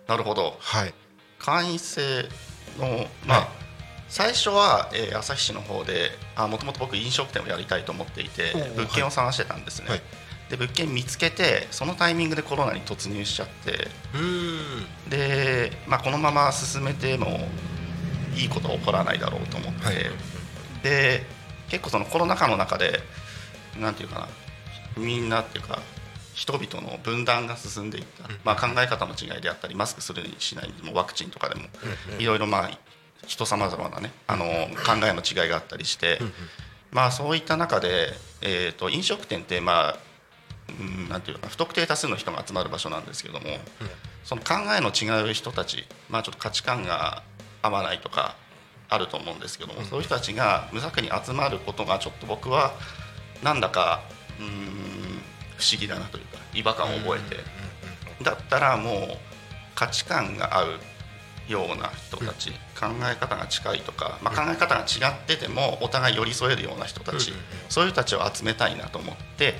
[0.06, 0.56] なるほど。
[0.58, 0.94] はい。
[1.38, 2.28] 会員制
[2.78, 3.48] のまあ、はい
[4.06, 10.02] 最初は、えー旭市の方でもともと僕飲食店をやりたいと思っていて物件を探してたんですね、はい。
[10.50, 15.10] で物件見つけてそのタイミングでコロナに突入しちゃってうーん。
[15.10, 17.48] で、まあ、このまま進めても
[18.36, 19.96] いいことは起こらないだろうと思って、はい。
[20.84, 21.26] で
[21.74, 23.00] 結構そのコロナ禍の中で
[23.80, 24.28] なんていうかな
[24.96, 25.80] みんなっていうか
[26.34, 31.62] 人々の分断が進んでいった、まあ、考え方の違いであったりマスクするにしないにもワクチンとかでも
[32.20, 32.70] いろいろまあ
[33.26, 36.20] 人様々なねあの考えの違いがあったりして、
[36.92, 39.98] まあ、そういった中で、えー、と飲食店ってまあ
[40.80, 43.46] うんなんていうかな不特定多数の人が集まる場所なんですけども、
[44.22, 47.22] その考えの違う人たち、まあ、ちょっと価値観が
[47.62, 48.36] 合わないとか
[48.94, 52.72] あると思うんですけども、そういう人たちが無作為に集まることがちょっと僕は
[53.42, 54.02] なんだか
[54.40, 54.46] うん
[55.56, 57.36] 不思議だなというか違和感を覚えて、
[58.22, 58.94] だったらもう
[59.74, 60.80] 価値観が合う
[61.48, 67.32] ような人たち、考え方が近いとか、まあ、考え方が違っててもお互い寄り添えるような人たち、
[67.68, 69.54] そういう人たちを集めたいなと思って、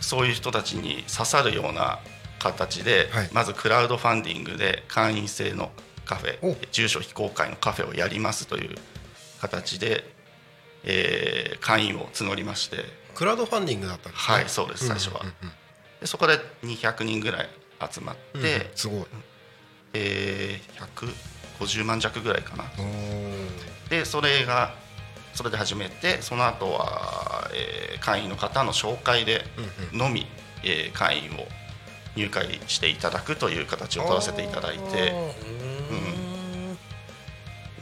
[0.00, 1.98] そういう人たちに刺さるような
[2.38, 3.30] 形で、はい。
[3.32, 5.70] まずクラウドファンディングで会員制の
[6.06, 6.52] カフお。
[6.52, 8.74] ェ住所非公開のカフェをやりますという
[9.40, 10.04] 形で、
[10.84, 12.84] えー会員を募りまして。
[13.14, 14.34] クラウドファンディングだったんですね。
[14.34, 15.22] はいそうです最初は、
[16.00, 17.48] でそこで200人ぐらい
[17.90, 19.06] 集まって、うんうんうんすごい
[19.94, 21.16] えー
[21.58, 22.64] 150万弱ぐらいかな。
[23.88, 24.74] でそれが
[25.34, 29.44] それで始めてその後は、えー会員の方の紹介で
[29.92, 30.26] のみ、
[30.62, 31.48] えー会員を
[32.16, 35.12] 入会していただくという形を取らせていただいて。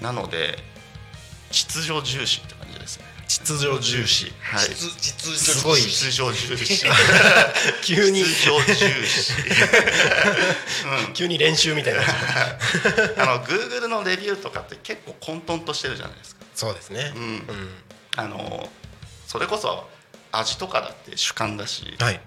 [0.00, 0.58] なので
[1.50, 3.04] 秩序重視って感じですね。
[3.26, 4.32] 秩序重視。
[4.42, 4.68] はい。
[4.68, 6.84] 実実すごい秩序重視。
[7.82, 8.22] 急に。
[8.22, 9.32] 秩序重視。
[11.14, 12.02] 急に練習みたいな。
[13.18, 16.44] あの Google のレビューとかって結構混沌としてるじゃないですか。
[16.54, 17.12] そうですね。
[17.14, 17.22] うん。
[17.22, 17.82] うん。
[18.16, 18.68] あの
[19.26, 19.88] それこそ
[20.32, 22.20] 味とかだって主観だし、はい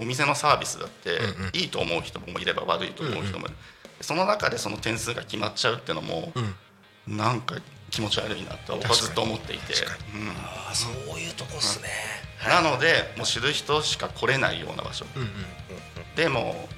[0.00, 1.18] お店のサービスだって
[1.52, 3.56] いいと思う人もいれば悪いと思う人もいる、
[4.00, 6.54] その中でその点数が決まっちゃうっていうのも、うん。
[7.06, 7.56] なんか
[7.90, 9.74] 気持ち悪いなと僕はずっと思っていて、
[10.14, 10.28] うん。
[10.30, 11.88] ああそういうとこっすね、
[12.48, 15.04] なのでもう知る人しか来れないような場所、
[16.16, 16.68] でも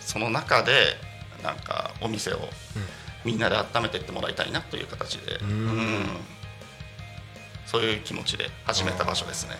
[0.00, 0.96] その中で
[1.42, 2.38] なんかお店を
[3.26, 6.06] みんなで温めていってもらいたいなという形で、うん。
[7.66, 9.54] そういう気持ちで始めた場所ですね。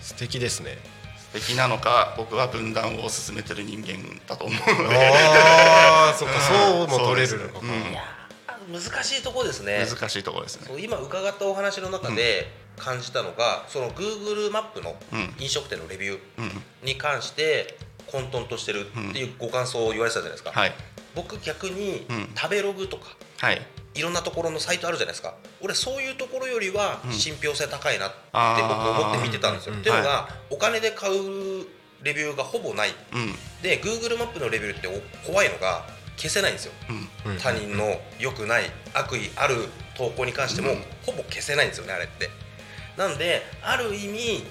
[0.00, 0.78] 素敵ですね
[1.32, 4.96] 素敵なのか僕は分断を進めてる人間だと思うので。
[4.96, 7.60] ああそっかそうも取れるのか。
[7.60, 7.68] そうん。
[7.70, 9.86] いやー難しいとこですね。
[9.88, 10.82] 難しいところですね。
[10.82, 15.34] 今伺ったお話の中で感じたのが、その Google マップのうん。
[15.38, 16.62] 飲食店のレビューうん。
[16.82, 20.72] に関して混沌としてるっていうご感想を言われてたじゃないですか、はい。
[21.14, 22.30] 僕逆にうん。
[22.36, 23.62] 食べログとかはい
[23.94, 25.34] いろんなところのサイトあるじゃないですか。
[25.60, 27.12] 俺そういうところよりはうん。
[27.12, 31.66] 信憑性高いなって僕思って見てたんですよ、うんっていうのが、はお金で買う
[32.02, 32.90] レビューがほぼない。
[33.12, 33.32] うん。
[33.62, 36.72] で Google マップのレビューってお怖いのが消せないんですよ。
[37.24, 37.32] うん。
[37.32, 37.38] うん。
[37.38, 39.56] 他人の良くない悪意ある
[39.96, 40.82] 投稿に関しても、うん。
[41.04, 42.30] ほぼ消せないんですよねあれって。
[42.96, 44.44] なんである意味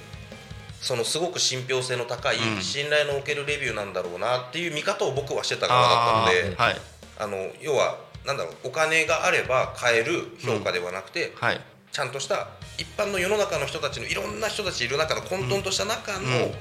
[0.82, 2.62] そのすごく信憑性の高い、うん。
[2.62, 6.62] 信頼のおけるレビューなんだろうなっていう見方を僕はしてた側だったあのでー。
[6.62, 6.76] はい。
[7.20, 11.62] あの要はなんだろうお金があれば買える評価ではなくて、はい。
[11.92, 16.52] ちゃんとした一般の世の中の人たちのいろんな人たちいる中の混沌とした中のうん。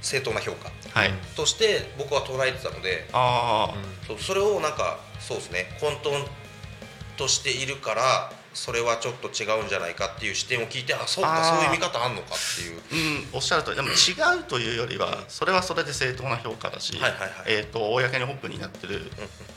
[0.00, 1.12] 正当な評価はい。
[1.34, 3.08] として僕は捉えてたので、
[4.06, 6.26] そうそれをなんかそうですね混沌
[7.16, 12.80] としているからそれはちょっと違うんじゃないかっていう視点を聞いてあそうかそういう見方あんのかっていう。
[13.18, 13.76] うんおっしゃるとり。
[13.76, 17.30] でも違うというよりはそれはそれで正当な評価だしはいはいはい。
[17.46, 19.10] えーと公にホップになってる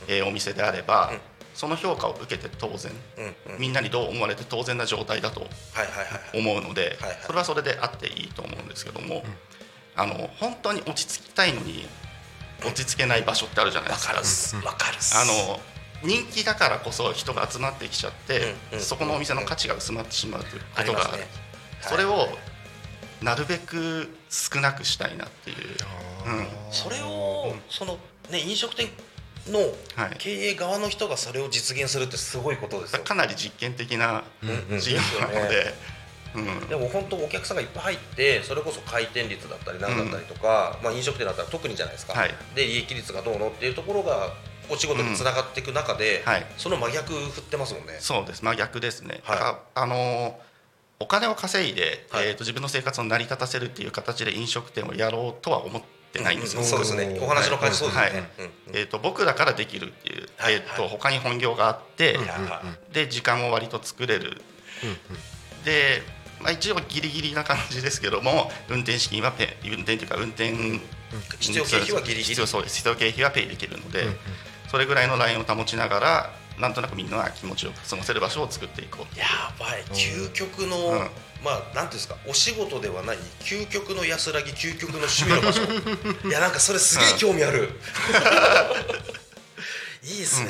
[0.08, 1.20] えーお店であればうん。
[1.54, 3.60] その評価を受けて当然、うんうん。
[3.60, 5.48] みんなにどう思われて当然な状態だと
[6.36, 9.24] 思うので、それはそれであっていいと思うんですけども、
[9.96, 11.88] あの本当に落ち着きたいのに
[12.64, 14.14] 落ち着けない場所ってあるじゃないですか。
[14.14, 14.56] わかるっす。
[14.58, 15.60] わかるあの
[16.04, 18.40] 人気だからこそ人が集まってきちゃって、
[18.72, 21.14] うんうんそこのお店の価値が薄まってしまうということがある。
[21.14, 21.28] ありますね。
[21.82, 22.28] それを
[23.22, 26.48] なるべく少なくしたいなっていう、うん。
[26.72, 27.98] それをその
[28.30, 28.90] ね飲食店
[29.48, 29.60] の
[29.96, 30.16] はい。
[30.20, 33.04] 経営側の人がそれを実現するってすごいことですよ。
[33.04, 34.80] かなり実験的なうんうん。
[34.80, 35.74] 事業なので、
[36.36, 36.68] うん。
[36.68, 42.32] でも本当お客さんがいっぱい入ってそれこそ回転率だったり何だったりとか、まあ、飲食店だったら特にじゃないですか、はい。
[42.56, 44.34] で利益率がどうのっていうところが
[44.70, 46.46] お仕事につながっていく中で、はい。
[46.58, 47.98] その真逆振ってますもんね。
[48.00, 49.38] そうです真逆ですね、はい。
[49.38, 50.40] だからあの
[51.00, 52.28] お金を稼いで、はい。
[52.28, 57.20] えー、と自分の生活を成り立たせるっていう形で飲食店をやろうとは思ってないんですよ、そうですね。
[57.22, 58.30] お話の感じそうですよね。
[58.74, 62.18] えー、と僕だからできるっていう、はいえー、と他に本業があって、
[62.94, 64.42] で時間も割と作れる、
[65.64, 66.02] で、
[66.42, 70.52] まあ、一応ギリギリな感じですけども運転資金はペイ運転というか運転、
[71.40, 72.24] 必要経費はギリギリ。
[72.24, 72.78] 必要そうです。
[72.78, 74.06] 必要経費はペイできるので、
[74.68, 79.26] それぐらいのラインを保ちながらなんとなくみんなが気持ちよく過ごせる場所を作っていこうや
[79.60, 79.84] ばい。
[79.94, 81.10] 究極の、うん。
[81.44, 85.62] まあなんていうんですかお仕事ではない究極の安らぎ究極の趣味の場所。
[86.28, 87.70] いやなんかそれすげえ興味ある、
[90.04, 90.50] いいですね、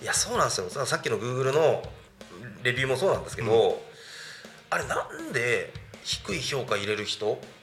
[0.00, 0.70] いやそうなんですよ。
[0.70, 1.82] ささっきの Google の
[2.62, 3.84] レビューもそうなんですけど、
[4.70, 5.72] あれなんで
[6.04, 7.53] 低い評価入れる人、うん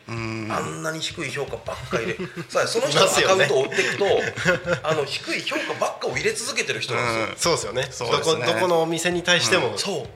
[0.50, 2.18] あんなに低い評価ばっか入れ
[2.50, 4.06] さあその人のアカウントを追っていくと、
[4.84, 7.60] あの低い評価ばっかを入れ続けてる人なんですよ、うん。
[7.60, 8.12] そうですよね。
[8.12, 8.18] ね。
[8.18, 10.08] どこどこのお店に対しても、そう。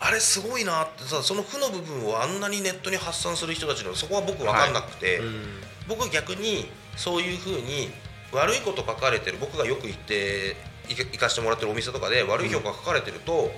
[0.00, 5.42] あれすごいなってさその負の部分をあんなにネットに発散する人たちのそこは僕分かんなくて、うん。
[5.88, 7.90] 僕は逆にそういうふうに
[8.32, 10.56] 悪いこと書かれてる僕がよく行って
[10.88, 13.50] 行か行かしてもらってるお店とかで悪い評価書かれてると、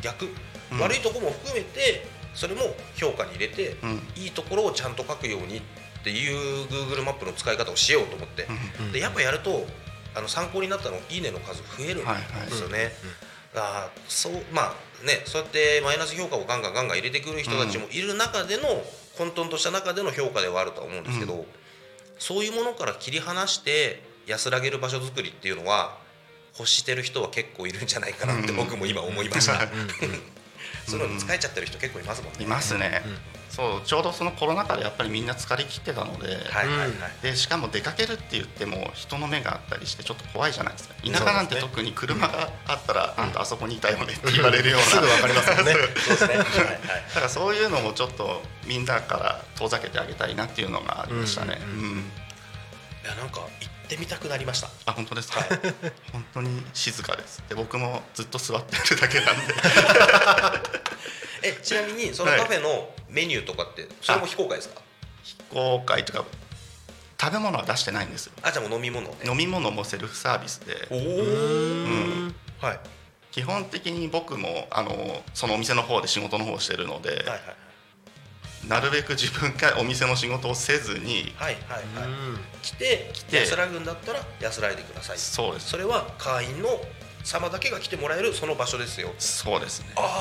[0.00, 0.26] 逆、
[0.72, 0.80] うん。
[0.80, 2.62] 悪いとこも含めてそれも
[2.96, 4.02] 評価に入れて、うん。
[4.16, 5.60] いいところをちゃんと書くようにっ
[6.04, 8.46] ていう Google マップの使い方をしようと思って、
[8.92, 9.66] でやっぱやると
[10.14, 12.92] あの参考になったのいいねの数増えるんですよね。
[13.54, 18.62] あーそうまあねそうやってマイナス評価をガンガンガンガン入れてくる人たちもいる中での、
[19.18, 21.44] 混沌とした中での評価ではあるとは思うんですけど、
[22.18, 25.98] そういうものから切り離して安らげる場所づくりっていうのは
[26.58, 29.60] 欲してる人は結構いるんじゃないかなって僕も今思いました。
[30.86, 32.44] そういうのに使えちゃってる人結構いますもんね。
[32.44, 33.02] いますね、
[33.48, 36.38] そうちょうどそのコロナ禍でやっぱりみんな疲れ切ってたので。
[37.22, 40.94] でしかも出かけるって言っても人の目があったりしてちょっっと怖いじゃないですか。
[41.04, 44.86] 田舎なんて特に車があったら、あんたあそこにいたよねって言われるような。
[44.86, 45.74] すぐわかりますもんね。
[46.06, 46.28] そうです。
[46.28, 46.28] だ
[47.14, 52.10] からそういうのもちょっとみんなから遠ざけてあげたいなっていうのがありましたね、うん
[53.02, 54.68] いやなんか行ってみたくなりました。
[54.86, 55.40] あ本当ですか、
[56.12, 59.54] 本当に静かですで僕もずっと座ってるだけなんで
[61.42, 64.80] えちなみにそのカフェのメニューとかってそれも非公開ですか？
[65.22, 66.24] 非公開とか
[67.20, 69.14] 食べ物は出してないんですよあじゃあもう飲み物ね。
[69.24, 70.98] 飲み物もセルフサービスでおお。
[70.98, 71.22] う
[72.28, 72.80] んはい。
[73.30, 77.40] 基本的に僕もあのそのお店の方で仕事の方をしてるので、はいはい
[78.68, 82.08] なるべく自分がお店の仕事をせずにはいはいはい。
[82.08, 85.18] うん来て来て安らぐんだったら安らいでください。
[85.18, 86.68] そうですそれは会員の
[87.24, 89.12] 様だけが来てもらえるその場所ですよ。
[89.18, 90.20] そうですねあ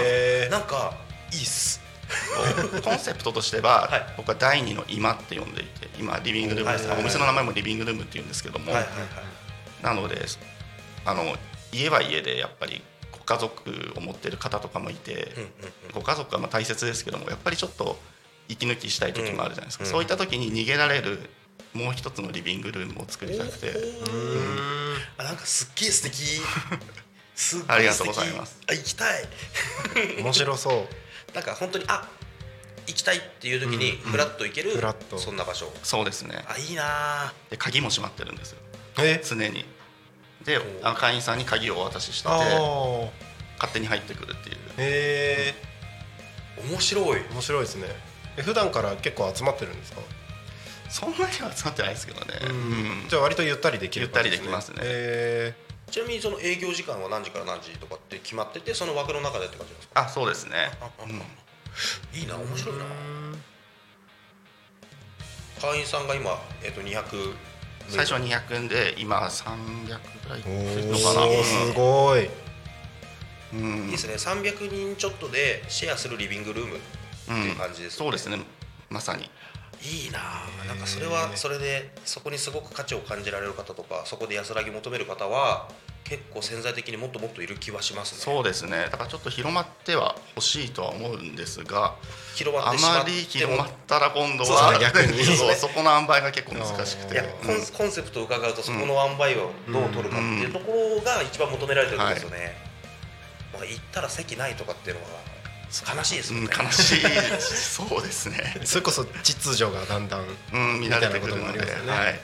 [0.00, 0.50] へあ。
[0.50, 0.94] なんか
[1.32, 1.80] いいっす。
[2.84, 9.84] コンセプトとしては、 はい僕は第二の今って呼んでいて今リビングルームです、はいはいはいお店の名前もリビングルームって言うんですけども、はいはいはい。
[9.84, 10.24] なので
[11.04, 11.36] あの
[11.72, 12.95] 家は家でやっぱりご
[13.26, 15.50] 家族を持ってる方とかもいて、うんうんうん。
[15.92, 17.98] ご家族はまあ大切ですけどもやっぱりちょっと
[18.48, 19.90] 息抜きしたい時もあるじゃないですか、うん。
[19.90, 21.18] そういった時に逃げられる
[21.74, 23.72] もう一つのリビングルームを作りたくて、
[25.18, 26.40] あなんかすっげえ素敵。
[27.36, 27.70] すっげえ素敵。
[27.70, 28.58] ありがとうございます。
[28.66, 29.28] あ行きたい。
[30.22, 30.88] 面白そう。
[31.34, 32.08] なんか本当にあ
[32.86, 35.18] 行きたいっていう時にフラッと行ける、フラッと。
[35.18, 35.70] そんな場所。
[35.82, 36.42] そうですね。
[36.48, 38.58] あいいなで鍵も閉まってるんですよ。
[38.98, 39.22] え？
[39.22, 39.66] 常に
[40.46, 44.56] であの会員さんに鍵をお渡しして勝手に入ってくるっていう。
[44.56, 46.70] へえー。
[46.70, 47.20] 面白い。
[47.32, 47.88] 面白いですね。
[48.36, 50.00] え普段から結構集まってるんですか？
[50.88, 52.52] そんなには集まってないですけどね、う
[53.06, 53.08] ん。
[53.08, 54.76] じゃあ割とゆったりできる感じゆったりできますね。
[54.82, 55.54] へ
[55.90, 60.00] ちなみにその営業時間は何時から何時とかって決まっててその枠の中でって感じですか？
[60.02, 60.70] あそうですね。
[61.04, 61.16] うん。
[62.18, 62.84] いいな面白いな。
[62.84, 62.86] ー
[65.60, 67.34] 会員さんが今えっ、と200。
[67.88, 69.46] 最初は200円で今は300
[69.86, 72.28] ぐらいおいるのーかなすごい。
[73.54, 73.84] うん。
[73.86, 74.14] いいですね。
[74.14, 76.78] 300人ちょっとでシェアするリビングルームっ
[77.26, 78.38] ていう感じです、そうですね。
[78.90, 79.30] まさに。
[79.82, 85.68] いいなあなんかそれはそれでそこにすごく価値を感じられる方とかそこで安らぎ求める方は
[86.08, 88.20] 結構潜在的にもっともっといる気はしますね。
[88.20, 88.86] そうですね。
[88.92, 91.94] だからちょっと広まってはほしいとは思うんですがあ
[92.36, 95.24] 広まってしままってり広まったら今度は逆に。
[95.24, 97.14] そうそこの塩梅が結構難しくて。
[97.14, 102.56] いやコンコンセプトを伺うとそこの塩梅をどう取るかっていうところが一番求められてるんですよね、
[103.52, 105.08] まあ、行ったら席ないとかっていうのは
[105.96, 107.00] 悲しいですうん悲しい。
[107.40, 108.54] そうですね。
[108.64, 111.18] それこそ秩序がだんだんうん乱れてくるので。
[111.18, 111.92] みたいなこともありますよね。
[111.92, 112.20] はい。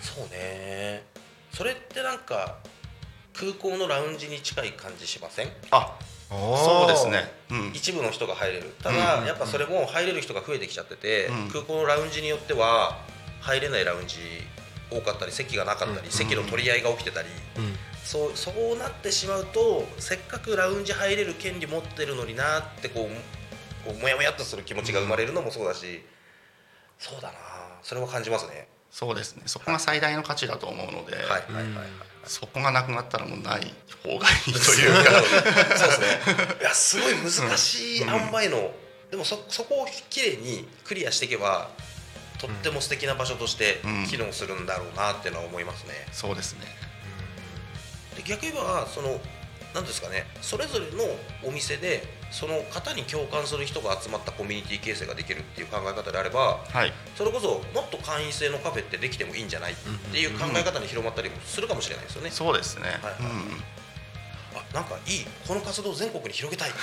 [0.00, 1.04] そうね。
[1.52, 2.56] それってなんか
[3.40, 5.48] 空港のラウンジに近い感じしません？
[5.70, 5.96] あ
[6.28, 7.32] そうですね。
[7.50, 7.72] うん。
[7.74, 8.74] 一部の人が入れる。
[8.82, 11.48] ただ、うんやっぱそれも入れる人が増えてきちゃってて、うん。
[11.48, 12.98] 空港のラウンジによっては
[13.40, 14.18] 入れないラウンジ
[14.90, 17.74] 多かったり席がなかったり、うん席の取り合いが起きてたり、うん。
[18.04, 26.02] そうそうなってしまうとせっかくラウンジ入れる権利持ってるのになってこうこうもやもやっとする気持ちが生まれるのもそうだし、
[26.98, 27.38] そうだな。
[27.82, 28.68] それは感じますね。
[28.90, 29.42] そうですね。
[29.46, 31.26] そこが最大の価値だと思うので、はい。
[31.26, 31.86] はいはいはい、
[32.24, 33.72] そこがなくなったらもうない
[34.02, 35.10] 方がいいというか。
[35.76, 36.06] そうですね。
[36.60, 38.72] いやすごい難しい塩梅の、
[39.10, 41.70] でもそそこをきれいにクリアしていけば
[42.38, 44.06] とっても素敵な場所としてうん。
[44.06, 46.06] 機能するんだろうなっていうのは思いますね。
[46.12, 46.66] そうですね。
[48.16, 49.20] で逆に言えばその
[49.74, 51.04] なんですかねそれぞれの
[51.44, 56.92] お店でその方に共感する人が集まったコミュニティ形成ができるっていう考え方であればはい。
[57.16, 59.76] それこそもっと会員制のカフェってできてもいいんじゃないっ
[60.12, 62.30] ていう考え方に広まったりもするかもしれないですよね。
[62.30, 63.14] そうですね、はいはい。
[63.20, 63.28] うん。
[64.54, 66.70] あなんかいいこの活動を全国に広げたい。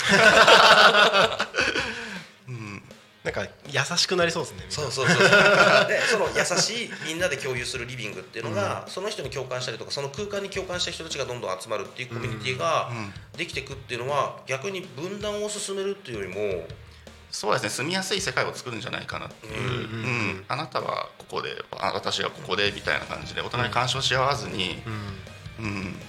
[2.48, 2.84] うん
[3.28, 5.18] なんか優しくなりそうですねそうそうそう
[5.88, 13.14] でその優しいみんなで共有するリビングっていうのが、その人に共感したりとかその空間に共感した人たちがどんどん集まるっていうコミュニティがうん。
[13.38, 16.68] できていくっていうのは逆に分断を進めるっていうよりも
[17.30, 19.68] そうですね住みやすい世界を作るんじゃないかなっていう、うん。
[19.68, 19.74] う
[20.40, 20.46] ん。
[20.48, 24.82] あなたはここであ私はここでみたいな感じでお互い干渉し合わずに、
[25.60, 25.66] うん。
[25.66, 26.00] うん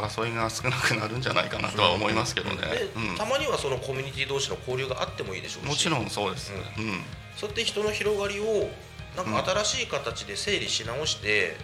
[0.00, 3.16] 争いが少なくなるんじゃないかなとは思いますけどね、で、うん。
[3.16, 5.68] たまにはそのコミュニティ同士の交流があってもいいでしょうし。
[5.68, 6.52] もちろんそうです。
[6.52, 6.84] ね、うん。
[7.36, 8.68] そうやって人の広がりを
[9.16, 11.56] なんか新しい形で整理し直して、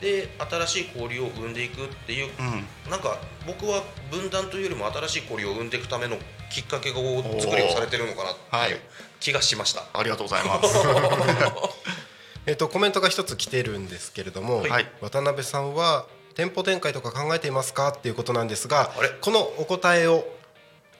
[0.00, 2.90] で新しい交流を生んでいくっていううん。
[2.90, 6.16] なんか僕は分断というよりも新しい交流を生んでいくための
[6.50, 6.94] きっかけを
[7.40, 8.80] 作りをされてるのかなっていう
[9.20, 9.84] 気がしました。
[9.92, 10.68] ありがとうございます。
[12.46, 14.90] えっとコメントが一つ来てるんですけれども、はい。
[15.00, 20.24] 渡辺さんは店舗展開とか考えていますかっていうことなんですがこのお答えを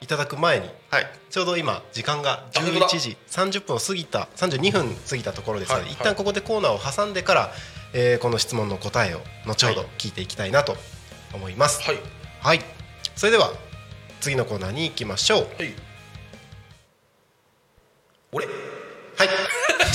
[0.01, 7.51] いただく前にはいちょうど今時間があ本当だ11時30分を過ぎた32分過ぎたところですので、はい一旦ここでコーナーを挟んでから、
[7.93, 10.75] えーこの質問の答えを後ほど聞いていきたいなと
[11.33, 11.81] 思います。
[11.83, 11.97] はい
[12.41, 12.59] はい、
[13.15, 13.51] それでは
[14.21, 15.39] 次のコーナーに行きましょう。
[15.39, 15.73] はい。
[18.31, 18.45] 俺？
[18.45, 18.51] は
[19.23, 19.29] い、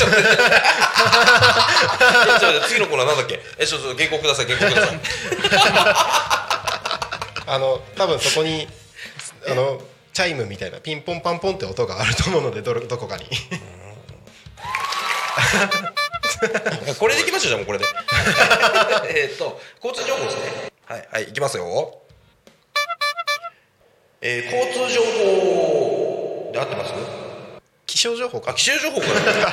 [0.01, 3.41] ちょっと次のコーナーなんだっけ？
[3.59, 4.47] え、ちょっと原稿ください。
[4.47, 5.01] 原稿ください。
[7.53, 8.69] あの多分そこに
[9.49, 9.81] あの
[10.13, 13.25] チャイムみたいなピンポンパンポンって音があると思うのでどれどこかに
[16.99, 17.85] これでいきましょうじゃあもうこれで。
[19.11, 20.71] えっと交通情報ですね。
[20.87, 21.97] はいはい行きますよ。
[24.23, 26.93] えー、交通情報で合ってます？
[27.91, 29.07] 気象情報かあ気象情報か。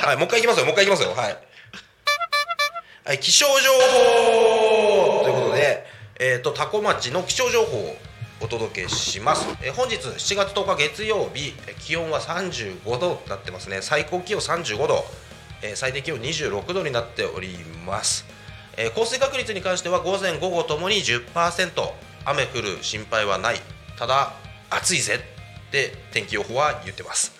[0.06, 0.66] はいもう一回行きますよ。
[0.66, 1.10] もう一回行きますよ。
[1.10, 1.36] はい。
[3.04, 5.84] はい気象情報ということで、
[6.20, 7.96] えっ、と多古町の気象情報を
[8.40, 9.44] お届けします。
[9.60, 13.82] えー本日7月10日月曜日え気温は35度になってますね。
[13.82, 15.04] 最高気温35度、
[15.62, 18.24] えー最低気温26度になっております。
[18.76, 21.72] えー降水確率に関しては午前午後ともに10%
[22.24, 23.56] 雨降る心配はない
[23.98, 24.32] ただ
[24.70, 27.37] 暑いぜって天気予報は言ってます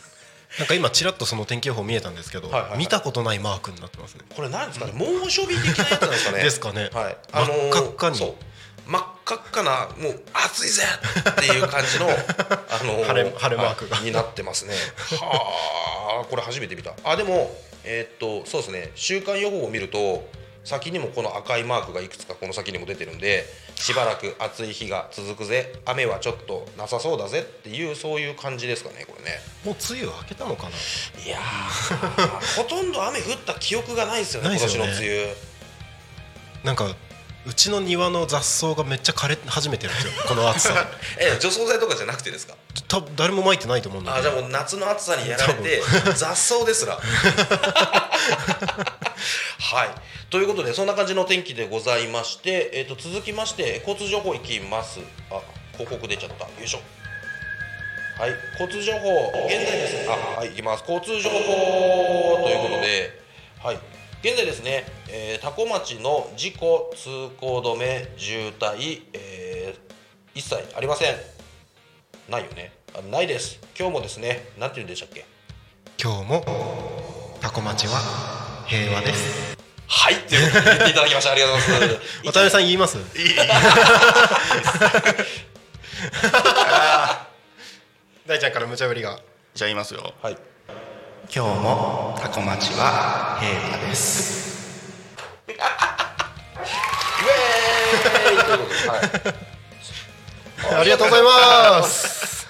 [0.59, 2.79] なんか今ちらっとその天気予報見えたんですけど、はいはいはい。
[2.79, 4.23] 見たことないマークになってますね。
[4.35, 4.93] これ何ですかね？
[4.95, 6.43] 猛暑日的なやつなんですかね？
[6.43, 6.91] ですかね。
[6.93, 7.17] はい。
[7.33, 8.19] 真っ赤っかに。
[8.87, 10.83] 真っ赤っかなもう暑いぜ
[11.31, 13.97] っていう感じの あの晴れ晴れマークが。
[13.97, 14.75] はいになってますね。
[15.21, 16.95] はあこれ初めて見た。
[17.05, 18.91] あでもえーっとそうですね。
[18.95, 20.27] 週間予報を見ると
[20.69, 29.39] 先にもこの赤いマークがいくつかこの先にも出てるんでしばらく暑い日が続くぜ雨はちょっとなさそうだぜっていうそういう感じですかねこれね。
[29.65, 30.69] もう梅雨明けたのかな？
[31.25, 35.35] いやー ほとんど雨降った記憶がないですよねない今年の梅雨。
[36.65, 36.95] なんか
[37.49, 40.13] うちの庭の雑草がめっちゃ枯れ始めてるんですよ。
[40.29, 40.87] この暑さ。
[41.19, 42.55] え除草剤とかじゃなくてですか？
[42.89, 44.29] 多分誰も撒いてないと思うんだけど。
[44.29, 45.83] あじゃあもう夏の暑さにやられて
[46.15, 46.99] 雑草ですら。
[49.59, 49.91] はい。
[50.31, 55.01] ということでそんな感じの天気でございまして、えー、と続きまして交通情報いきます。
[55.31, 55.41] あ
[55.73, 56.45] 広告出ちゃった。
[56.45, 56.81] よいしょ。
[58.21, 58.33] はい。
[58.61, 60.11] 交通情報現在です。
[60.11, 60.83] あはいいきます。
[60.87, 61.37] 交通情報
[62.45, 63.19] ということで
[63.63, 63.79] はい
[64.23, 67.09] 現在ですね、えー、多古町の事故通
[67.41, 69.89] 行止め渋滞、えー
[70.35, 71.17] 一切ありません。
[72.29, 72.71] ないよね。
[72.97, 73.59] あないです。
[73.77, 75.25] 今日もですねなんて言うんでしたっけ？
[76.01, 76.45] 今日も
[77.41, 79.57] タコ町は平和です。
[79.89, 81.33] はいということで言っていただきました。
[81.33, 82.01] ありがとうございます。
[82.25, 82.99] 渡辺さん言います？
[88.27, 89.19] 大ちゃんから無茶ぶりが
[89.55, 90.37] じゃあ言いますよはい
[91.31, 94.89] 今日もタコ町は平和です。
[95.47, 98.75] イエーイということで、
[100.69, 102.47] はい、ありがとうございます。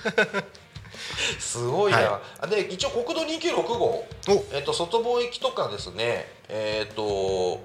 [1.41, 4.07] すごいな、はあで一応国道296号。
[4.29, 4.45] お。
[4.53, 7.61] えっと、外房行きとかですね、えっと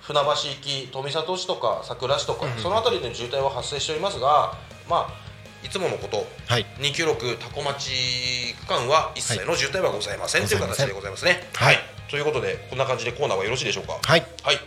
[0.00, 4.56] 船橋行き、富里市とか佐倉市とか、その辺りで渋滞は発生しておりますが、
[4.88, 5.31] まあ、
[5.64, 6.66] いつものこと、はい。
[6.78, 10.48] 296多古町区間は一切の渋滞はございません、はい。
[10.48, 11.48] という形でございますね。
[11.54, 11.78] はい。
[12.10, 13.98] ということで、こんな感じでコーナーはよろしいでしょうか？
[14.02, 14.26] はい。
[14.42, 14.60] はい、あ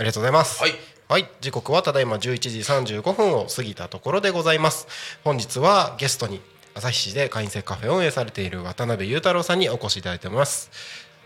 [0.00, 0.60] りがとうございます。
[0.60, 0.72] はい。
[1.08, 2.20] はい、時刻はただいま11
[2.50, 4.86] 時35分を過ぎたところでございます。
[5.24, 6.42] 本日はゲストに
[6.74, 10.70] 朝日市で会員制カフェを運営されている渡辺裕太郎さんにお越しいただいております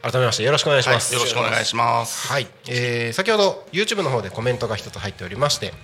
[0.03, 2.27] 改めましてよろしくお願いします、よろしくお願いします。
[2.27, 5.77] はい、えー先ほど YouTube の方でコメントが一つ入っておりまして、はい。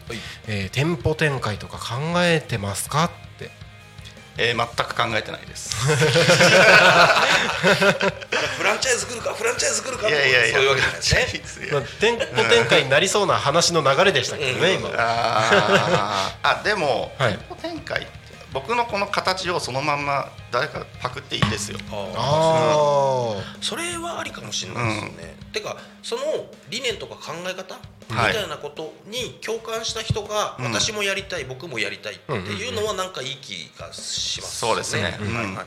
[0.49, 1.95] えー店舗展開とか考
[2.25, 3.51] えてますかって。
[4.37, 5.71] えー全く考えてないです。
[8.59, 10.55] フランチャイズ来るか、フランチャイズ来るかいやいやいや。
[10.55, 11.69] そういうわけじゃないですね。
[11.71, 14.91] まあ、店舗展開になりそうな話の流れでしたけどね、今。
[14.97, 16.61] あー。
[16.61, 17.33] あでも、はい。
[17.35, 18.18] 店舗展開って
[18.53, 21.79] 僕のこの形をそのまんま誰かパクっていいですよ。
[21.91, 23.41] あー。
[23.41, 25.37] あそれはありかもしれないですよね。
[25.53, 26.23] てかその
[26.71, 27.79] 理念とか考え方？
[28.11, 28.33] みはい。
[28.33, 30.65] たいなことに共感した人が、うん。
[30.73, 35.03] 私もやりたい僕もやりたいっていうのはなんかいい気がしますそうですね。
[35.03, 35.55] はいうんはいはい。
[35.57, 35.67] はい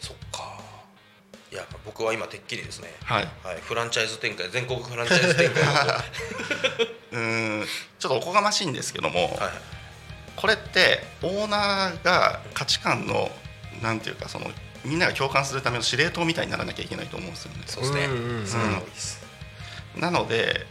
[0.00, 0.56] そっか。
[1.52, 3.28] いや僕は今てっきりですね、はい。
[3.44, 5.62] はい、フランチャイズ展開全国フランチャイズ展開
[7.12, 7.66] うーん。
[7.98, 9.52] ちょっとおこがましいんですけども、いはい
[10.36, 13.30] これってオーナーが価値観の
[13.82, 14.46] なんていうかその
[14.84, 17.62] みんなが共感するための司令塔みたいにならなきゃいけないと思うんですよね。
[17.66, 17.88] そうで
[18.94, 19.22] す
[19.96, 20.66] ね、なので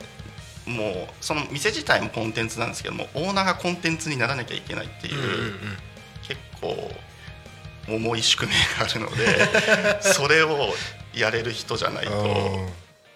[0.66, 5.54] もうその店自体もコンテンツなんですけどもオーナーがコンテンツにならなきゃいけないっていう、
[6.28, 6.92] 結構
[7.88, 10.74] 重い宿命があるので それを
[11.14, 12.70] やれる人じゃないと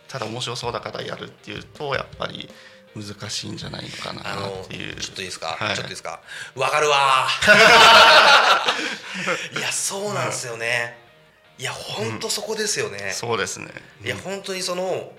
[0.07, 2.49] ただ面白そうだからやるっていうとやっぱり
[2.95, 4.95] 難しいんじゃないのかなっていう。
[4.95, 5.75] ちょっといいですか、はい。
[5.75, 6.19] ちょっといいですか？
[6.55, 7.27] わかるわ。
[9.53, 10.97] ー いやそうなんですよね、
[11.57, 13.69] いや本当そこですよね、そうですね。
[14.03, 15.11] いや本当にその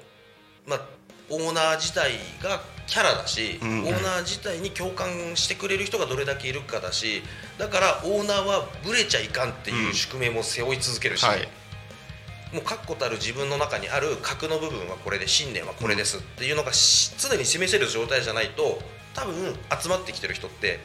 [0.66, 0.80] まあ
[1.28, 7.22] オーナー自体がキャラだし、うんオーナー自体に共感してくれる人がどれだけいるかだし
[7.56, 11.48] だからオーナーはブレちゃいかんっていう宿命も背負い続けるし、はい。
[12.53, 18.80] もう確固たる自分の中にある核の部分はこれで信念はこれですっていうのがし常に示せる状態じゃないと
[19.14, 20.80] 多分集まってきてる人って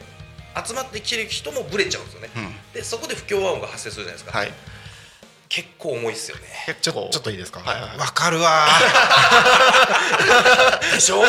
[0.66, 2.54] 集まってきてる人もブレちゃうんですよね、うん。
[2.72, 4.52] でそこで不協和音が発生するじゃないですか、はい。
[5.48, 6.42] 結構重いっすよね。
[6.82, 7.08] ちょ結構。
[7.12, 7.60] ちょっといいですか？
[7.60, 7.98] わ、はいはい。
[7.98, 8.66] かるわ。
[10.92, 11.22] でしょ？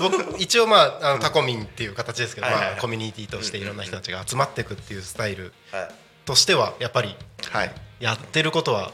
[0.00, 5.88] 僕一応まああのタコミンっていう形ですけど、まあ、コミュニティとしていろんな人たちが集まっていくっていうスタイルはい。
[6.24, 7.14] としてはやっぱり
[7.52, 7.72] はい。
[8.00, 8.90] やってることは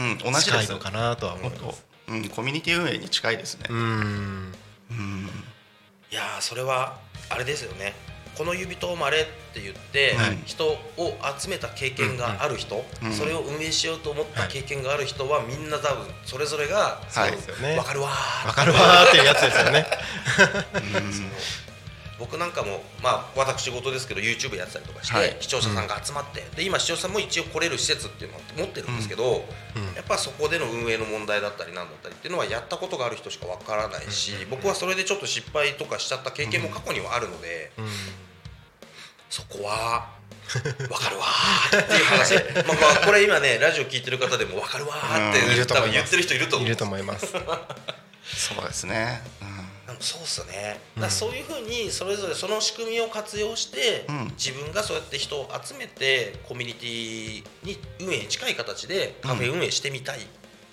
[0.00, 0.18] うん。
[0.18, 0.44] 同じです。
[0.44, 1.84] 近いのかなとは思い本ます。
[2.06, 2.12] 当。
[2.14, 2.28] うん。
[2.28, 3.74] コミュニティ運営に近いですねう。
[3.74, 4.54] ん
[4.90, 5.30] うん。
[6.10, 6.98] いやーそれは
[7.28, 7.94] あれですよね
[8.36, 9.24] この指とまれっ
[9.54, 10.78] て言って、はい人を
[11.38, 19.86] 集めた経験がある人、うんそれを運営しようと思った経験がある人はみんな多分それぞれがはいですよねわかるわーわかるわーっていうやつですよね
[22.20, 25.36] 僕なんかもまあ私事ですけど YouTube やってたりとかして、はい。
[25.40, 29.42] 視聴者さんが集まって、で今視聴者さんも一応来れる施設っていうのを持ってるんですけど、
[29.96, 37.72] やっぱそこでの運営の問題だったりなんだったりっていうのはやったことがある人しかわからないし、僕はそれでちょっと失敗とかしちゃった経験も過去にはあるので、
[39.30, 40.10] そこは
[40.90, 42.34] わかるわーっていう話。
[42.68, 47.26] まあまあこれ今ねラジオ聞いてる方でもわかるわーって、多分言ってる人いると思ういると思います。
[47.28, 49.22] そうですね。
[49.40, 49.69] うん
[50.00, 54.24] そうっすよね、だからそういうふうにそれぞれその仕組みを活用して、うん。
[54.36, 60.22] 自分がそうやって人を集めてコミュニティに運営に近い形でカフェ運営してみたいっ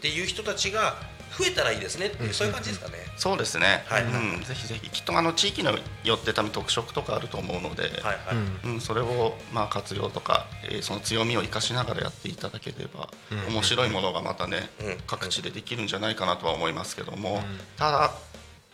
[0.01, 0.95] ていう人たちが
[1.37, 2.95] 増えたらいいですねっていう、そういう感じですかね。
[3.17, 3.83] そうですね。
[3.87, 4.03] はい。
[4.03, 4.07] う
[4.39, 4.43] ん。
[4.43, 5.69] ぜひぜひきっとあの地域に
[6.03, 7.83] よって多分特色とかあると思うので。
[7.83, 8.35] はいはい。
[8.63, 8.73] うん。
[8.75, 13.09] うん、それをまあ活用とか、えーその強みを生かしながらやっていただければ、
[13.49, 14.97] 面白いものがまたね、うん。
[15.05, 17.43] 各地でできるんじゃないかなとは思いますけども、
[17.75, 18.13] ただ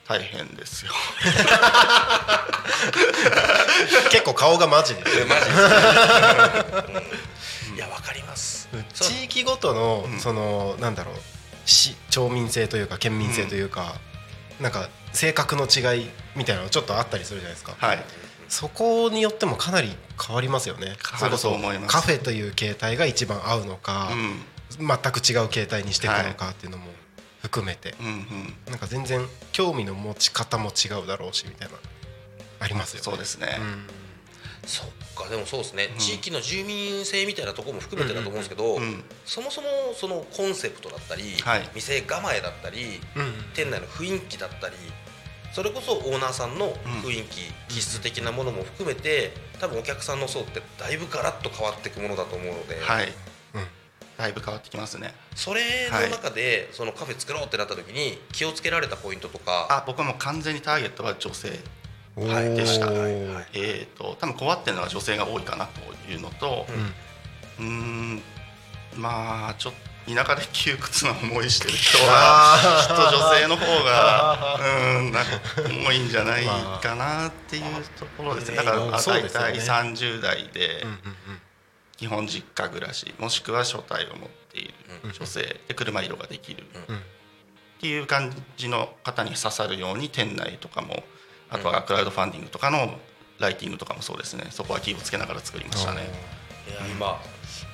[0.07, 0.91] 大変ですよ。
[4.11, 6.91] 結構顔がマジでえマジですか、う
[7.73, 7.75] ん。
[7.75, 8.67] いやわかります。
[8.93, 11.15] 地域ごとのそのなんだろう
[11.65, 13.95] 市町民性というか県民性というか、
[14.59, 18.03] なんか性格の違いみたいなのちょっとあったりするじゃないですか、はい。
[18.49, 20.95] そこによってもかなり変わりますよね。
[21.17, 24.45] それこそカフェという形態が一番合うのか、うん。
[24.79, 26.91] 全く違う形態にしていくのかっていうのも
[27.43, 28.53] 含めて、うんうん。
[28.69, 31.75] なんか全然興味の持ち方も違うだろうしみたいな。
[32.59, 33.03] ありますよね。
[33.03, 33.87] そうですね、うん。
[34.65, 35.29] そっか。
[35.29, 41.69] でもそうですね、地域の住民性みたいなところも含めてだと思うんですけど、うんそもそもそのコンセプトだったり、はい。
[41.75, 44.75] 店構えだったり、うん店内の雰囲気だったり
[45.51, 46.73] それこそオーナーさんの
[47.03, 53.13] 雰囲気、気質的なものも含めて多分お客さんの層ってだいぶガラッと変わっていくものだと思うので、はい、うん
[54.17, 55.13] だいぶ変わってきますね。
[55.35, 59.67] それの中でそのカフェ作ろうってなった時に気をつけられたポイントとか。
[59.69, 61.59] あ僕はもう完全にターゲットは女性。
[62.15, 62.55] はい。
[62.55, 62.87] でした。
[62.87, 66.65] えー、と多分困ってるのは女性が多いかなというのと
[67.59, 68.21] うん。
[68.95, 74.59] まあちょっと田舎で窮屈な思いしてる人は あきっと女性の方が
[74.97, 75.31] うんなんか
[75.69, 76.45] 重いんじゃない
[76.81, 77.63] かなっていう
[77.97, 78.57] ところですね。
[78.61, 80.97] だからまあ大体30代でうんうん
[81.97, 84.73] 基本実家暮らしもしくは所帯を持っている
[85.17, 86.63] 女性で車移動ができる。
[86.89, 86.95] うん。
[86.97, 86.99] っ
[87.79, 91.03] ていう感じの方に刺さるように店内とかも
[91.49, 92.97] あとはクラウドファンディングとかの
[93.39, 94.47] ライティングとかもそうですね。
[94.51, 96.01] そこは気をつけながら作りましたね。
[96.65, 97.21] いや今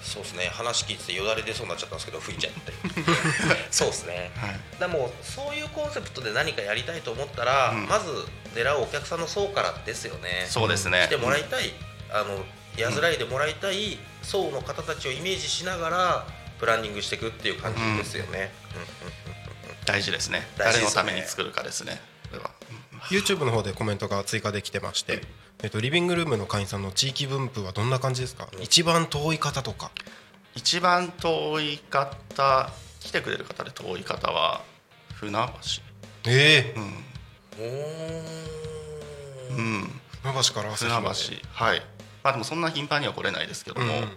[0.02, 0.46] そうですね。
[0.52, 2.74] 話聞いててよだれ出そうになっちゃったんですけど吹いちゃって。
[3.70, 4.32] そうですね。
[4.36, 4.80] はい。
[4.80, 7.88] でもそういうコンセプトで何かやりたいと思ったら、うん。
[7.88, 8.10] まず
[8.56, 10.48] 狙うお客さんの層からですよね。
[10.50, 11.06] そうですね。
[11.08, 11.72] 来てもらいたい。
[12.12, 12.44] あの
[12.78, 16.28] やずらいでもらいたい層の方たちをイメージしながら
[16.60, 18.52] プランニングしていくっていう感じですよね、
[19.86, 20.48] 大事ですね。
[20.58, 22.02] 誰のために作るかですね。
[23.10, 25.22] YouTube の方でコメントが追加できてまして、
[25.64, 29.92] えっと、リビングルームの会員さんの地域分布はどんな感じですか、一番遠い方とか。
[30.56, 34.62] 一番遠い方来てくれる方で遠い方は
[35.14, 35.82] 船橋。
[36.30, 36.78] ええ。
[36.78, 37.04] うん。
[37.58, 39.58] おー。
[39.58, 40.02] うん。
[40.22, 41.36] 船橋から朝船日橋。
[41.54, 41.82] はい
[42.30, 44.14] まあでもそんな頻繁には来れないですけども、うんうんはいはい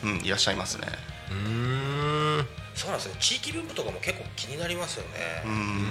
[0.00, 0.86] うんいらっしゃいますね。
[1.30, 2.46] うん。
[2.74, 5.50] そうなんですね地域分布とかも結構気になりますよね、うん。
[5.50, 5.88] うんうん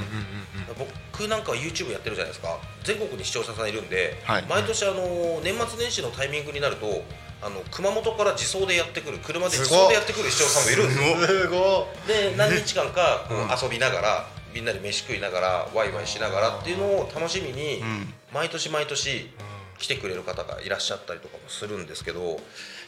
[1.12, 2.58] 僕なんかは YouTube やってるじゃないですか。
[2.84, 4.44] 全国に視聴者さんいるんで、はい。
[4.50, 7.04] 毎年あの年末年始のタイミングになると
[7.42, 11.28] あの熊本から自走でやってくる車で自走でやってくる視聴者さんもいるんですよ。
[11.28, 18.14] すごで何日間かこう遊びながらみんなで飯食いながらワイワイしながらっていうのを楽しみにうん。
[18.34, 19.30] 毎年毎年
[19.78, 22.40] 来てくれる方がいらっしゃったりとかもするんですけど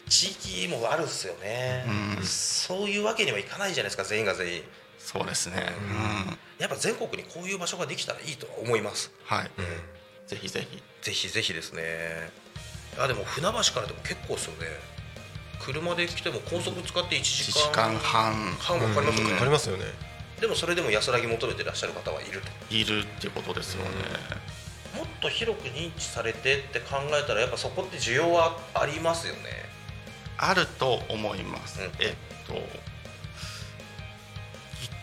[0.08, 1.84] 地域もあるっすよね、
[2.18, 2.24] うん。
[2.24, 4.62] そういうわけにはいかないじゃないですか全員が全員。
[4.98, 5.66] そうですね。
[6.26, 6.38] うん。
[6.58, 9.12] やっぱ全国にこういう場所ができたらいいとは思います。
[9.24, 9.50] はい。
[10.26, 10.82] ぜひぜひ。
[11.02, 12.30] ぜひぜひですね。
[12.98, 14.66] あでも船橋からでも結構ですよね。
[15.60, 18.34] 車で来ても高速使って1 1時時間間半。
[18.58, 19.84] 半かかりますよね、わかりますよね。
[20.40, 22.74] でもそれでも安らぎ求めてらっしゃる方はいると。
[22.74, 23.90] いるっていうことですよね
[25.20, 29.40] と広く認知されてって考えたらやっぱそこって需要はありますよね。
[30.38, 31.86] あると思います、うん。
[31.86, 31.92] えっ
[32.46, 32.56] とい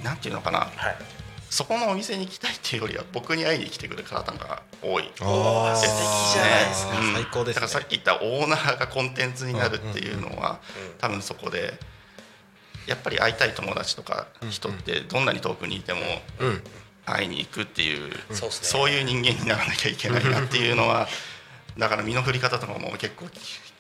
[0.04, 0.60] なんていうのかな。
[0.60, 0.70] はい。
[1.50, 5.10] そこのお店に行きたいっていうよりは僕に会いに来てくる方が多い。
[5.22, 5.76] あー。
[5.76, 5.92] 素敵
[6.34, 7.00] じゃないですか。
[7.00, 7.14] うん。
[7.14, 7.54] 最高ですね。
[7.54, 10.60] だからさっき言ったオーナーがコンテンツになるっていうのは、
[10.92, 10.98] うん。
[10.98, 11.80] 多分そこで
[12.88, 16.00] やっぱり会いたい友達とか人ってどんなに遠くにいても
[16.40, 16.64] うん
[17.08, 21.08] 会いに行くっていう、そうそういう人間にならなきゃいけないなっていうのは
[21.78, 23.28] だから身の振り方とかも結構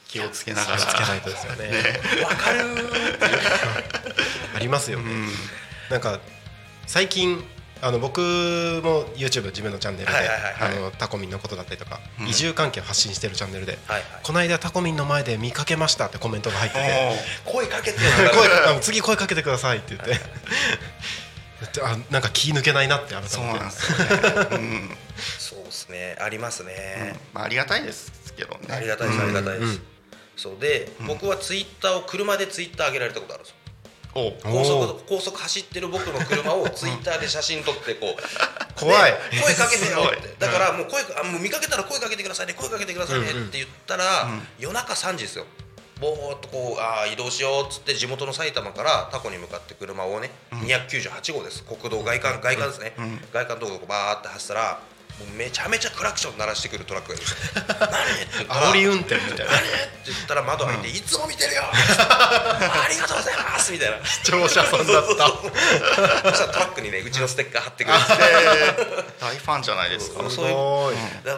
[0.07, 0.77] 気をつけながら。
[0.77, 1.71] つけないとですよね。
[2.23, 2.63] わかる
[4.55, 5.29] ありますよね、うん。
[5.89, 6.19] なんか
[6.85, 7.43] 最近
[7.81, 12.27] あの僕も YouTube 自分のチャンネルで、はいはいあのタコミンのことだったりとか、うん。
[12.29, 14.03] 移住関係を発信してるチャンネルで、はいはい。
[14.23, 16.83] この間タコミンの前で見かけましたってコメントが入ってて
[17.43, 20.15] 声かけて声次声かけてくださいって言って
[21.81, 23.33] あなんか気抜けないなって改めて。
[23.33, 24.97] そうなんですよね、うん。
[25.39, 26.15] そうですね。
[26.19, 28.75] ありますね、まあ、ありがたいですけどね。
[28.75, 29.81] ありがたいですありがたいです、うん。
[30.35, 33.57] そうで、僕はツイッターを車でツイッター上げられたことあるんですよ。
[34.15, 38.21] お高お速高速走ってる僕の車をツイッターで写真撮ってこう
[38.79, 39.11] 怖い。
[39.31, 40.35] で声かけてよって。
[40.39, 44.47] だからもう声あもう見かけたら声かけてくださいね声かけてくださいねうんうんって言ったら、うん。
[44.57, 45.45] 夜中3時ですよ
[45.99, 51.63] ぼーっとこうあー移動しようっつって地元の埼玉からタコに向かって車をね、298号です。
[51.63, 53.19] 国道外環外環ですね、うん。
[53.33, 54.79] 外環道路をバーって走ったら
[55.19, 58.45] もうめちゃめちゃクラクション鳴らしてくるトラックがいるんですよ。
[58.47, 59.51] 何煽り運転みたいな。
[59.51, 59.61] 何っ
[60.05, 61.63] て言ったら窓開いて、いつも見てるよ。
[61.73, 64.05] ありがとうございますみたいな。
[64.05, 65.27] 視聴者さんだった。
[66.29, 68.03] そしたらトラックにねうちのステッカー貼ってくれて。
[69.19, 70.29] 大ファンじゃないですか。
[70.29, 70.95] そうい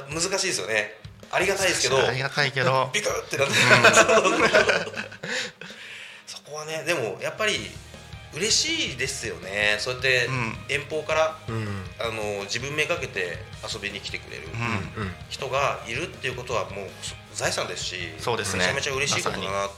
[0.09, 0.99] 難しいですよね
[1.31, 2.07] ありがたいですけど。
[2.07, 2.89] ありがたいけど。
[2.93, 3.53] ビクってなって、
[6.25, 7.71] そこはねでもやっぱり
[8.33, 9.77] 嬉しいですよね。
[9.79, 10.57] そうやってうん。
[10.69, 11.85] 遠方から、うん。
[11.99, 14.47] あの自分めがけて遊びに来てくれる。
[14.97, 15.03] うん。
[15.03, 15.15] うん。
[15.29, 16.89] 人がいるっていうことはもう
[17.33, 18.59] 財産ですしそうですね。
[18.59, 19.69] めちゃめちゃ嬉しいことだまな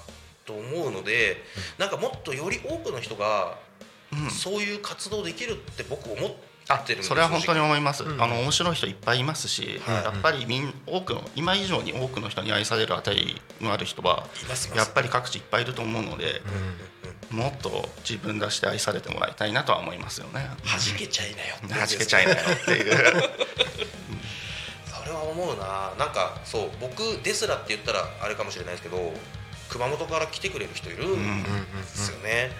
[0.45, 1.43] と思うので、
[1.77, 3.57] なんかもっとより多くの人が
[4.11, 4.29] うん。
[4.29, 6.50] そういう活動できるって僕思あって
[7.01, 8.21] それは本当に正思います、うん。
[8.21, 10.03] あの面白い人いっぱいいますし、はい。
[10.03, 14.27] やっぱりみん多くの今以上に多くの人に愛されるあたりのある人は
[14.75, 16.41] やっぱり各地いっぱいいると思うので、
[17.29, 20.49] もっと自分出して愛されてもらいたいなとは思いますよね。
[20.63, 21.55] 弾けちゃいなよ
[21.87, 22.93] けちゃいなよっていう。
[24.85, 25.93] それは思うな。
[25.97, 29.13] なんかそう僕ですらって言ったらあれかもしれないですけど
[29.69, 31.49] 熊本から来てくれる人いるんで
[31.85, 32.51] すよね、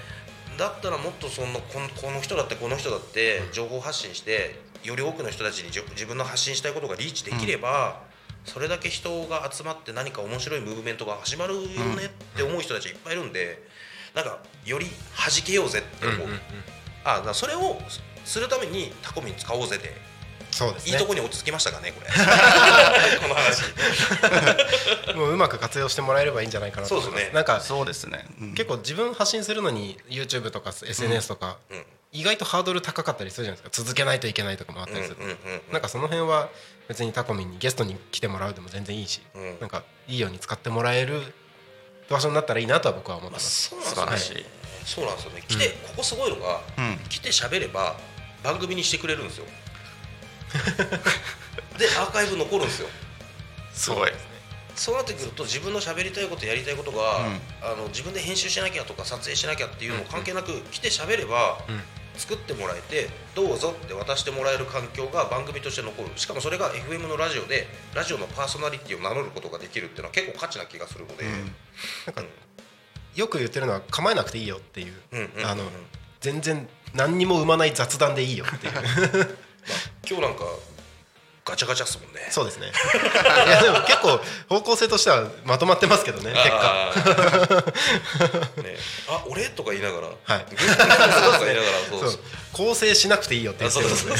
[0.57, 8.01] だったらもっとそのこのこの人だってこの人だって情報発信してより多くの人たちに自分の発信したいことがリーチできれば、
[8.45, 13.61] それだけ人が集まって何か面白いムーブメントが始まるよねって思う人たちいっぱいいるんで
[14.15, 16.27] なんかより弾けようぜって思う、
[17.03, 17.77] あそれを
[18.25, 19.93] するためにタコミン使おうぜで
[20.51, 20.91] そうですね。
[20.93, 22.07] いいとこに落ち着きましたかねこれ。
[23.19, 23.63] この話。
[25.15, 27.17] もううまく活用してもらえればいいんじゃないかなと思います。
[27.17, 27.35] そうですね。
[27.35, 28.25] なんかそうですね。
[28.39, 28.53] うん。
[28.53, 31.85] 結構自分発信するのに YouTube とか SNS とか、うん。
[32.13, 33.83] 意外とハードル高かったりするじゃないですか。
[33.83, 36.49] 続けないといけないとかもあったりする、うんうんうんなんかその辺は
[36.87, 39.59] 別にタコミンにゲストに来てもらうでも全然いいし、うん。
[39.61, 41.21] なんかいいように使ってもらえる
[42.09, 44.45] 場所になったらいいなとは僕は思ってまあ、ます、そうなんですよね。
[44.85, 45.43] そうなんですよね。
[45.47, 46.99] 来て、ここすごいのが、うん。
[47.07, 47.95] 来て喋れば
[48.43, 49.45] 番組にしてくれるんですよ。
[51.77, 52.89] でアーカイブ残るんですよ。
[53.73, 54.11] すごい。
[54.75, 57.39] そうなってくると自分の喋りたいことやりたいことが、うん。
[57.61, 61.81] あの自分で編集しなきゃとか撮影しなきゃっていうの関係なく、来て喋れば、うん。
[62.17, 66.09] 作ってもらえてどうぞって渡してもらえる環境が番組として残る。
[66.17, 71.31] しかもそれが FM のラジオでラジオのパーソナリティを名乗ることができるっていうのは結構価値な気がするので、うん。
[72.07, 72.23] なんか
[73.15, 74.93] よく言ってるのは構えなくていいよっていう、
[76.19, 79.37] 全然何にも生まない雑談でいいよっていう
[80.07, 80.43] 今日なんか
[81.43, 82.19] ガチャガチャっすもんね。
[82.29, 82.67] そうですね。
[83.47, 86.93] いやでも結構方向性としてはまとまってますけどね結果。
[88.61, 89.49] ね、あ俺？
[89.49, 90.45] とか言いながら、はい。
[90.45, 91.13] とか言いながら
[91.89, 92.19] そうそう。
[92.53, 94.13] 構成しなくていいよってあ言ってですね。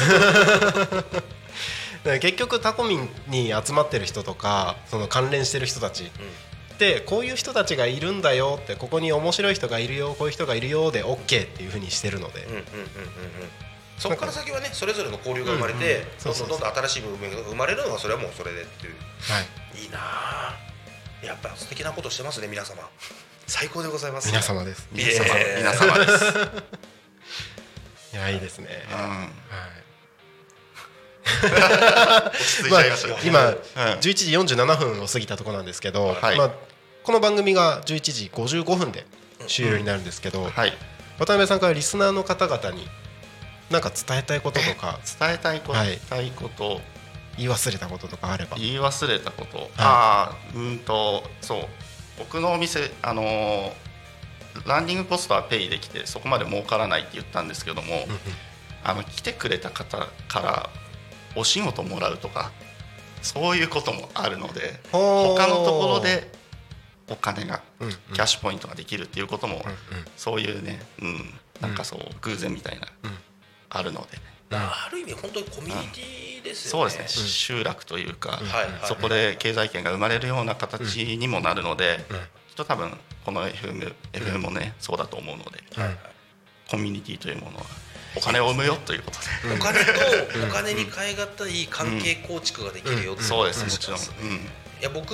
[2.19, 12.91] 結局タコミンに集まってる人とかその関連してる人たちってこういう人たちがいるんだよってここに面白い人がいるよこういう人がいるよで OK っていうふうにしてるので、うんうんうんうんうん
[14.01, 19.41] そこから先はねそれぞれの交流が生まれて、うんうんどんどんどんどん新しいムーブメントが生まれるのはそれはもうそれでっていうは
[19.77, 20.57] い、いいなあ。
[21.23, 22.81] やっぱ素敵なことしてますね皆様。
[23.45, 24.27] 最高でございます。
[24.27, 24.89] 皆様です。
[24.91, 25.25] 皆様。
[25.55, 26.25] 皆様です。
[28.13, 28.97] いやいいですね、うん。
[28.97, 29.31] はい。
[32.71, 33.07] ました。
[33.07, 33.17] よ。
[33.23, 36.37] 今うん11時47分を過ぎたところなんですけど、はい。
[36.37, 36.51] まあ、
[37.03, 39.05] この番組が11時55分で
[39.47, 40.75] 終了になるんですけど、はい。
[41.19, 42.89] 渡辺さんからリスナーの方々に
[43.72, 44.99] 何か伝えたいこととか。
[45.19, 45.97] 伝えたいこと、はい。
[45.97, 46.82] たいこと。
[47.38, 48.57] 言い忘れたこととかあれば。
[48.57, 51.67] 言い忘れたこと、ああうんとそう。
[52.19, 53.72] 僕のお店あのー
[54.65, 58.05] ランディングポストはペイできてそこまで儲からないって言ったんですけども、
[58.84, 60.69] あの来てくれた方から
[61.36, 62.51] お仕事もらうとか
[63.22, 66.30] そういうこともあるので他のところで
[67.09, 67.93] お金がうんうん。
[68.13, 70.05] キャッシュポイントができるっていうことも、うんうん。
[70.17, 73.17] そういうね、うん、なんかそう偶然みたいな、うん
[73.74, 74.17] あるので、
[74.51, 78.41] ある意味本当にコミュニティですそうよねですね、集落というか、
[78.84, 82.17] そこで経済圏が生まれるような形にもなるので、うん。
[82.17, 85.97] きっと多分この FM, FM もね、そうだと思うので、うん。
[86.69, 87.63] コミュニティというものは
[88.17, 89.17] お金を生むよということ
[89.47, 89.91] で、お金と
[90.47, 94.45] お金に変え難い関係構築ができるよっていそうです、話もちろん、いうん。
[94.82, 95.11] や僕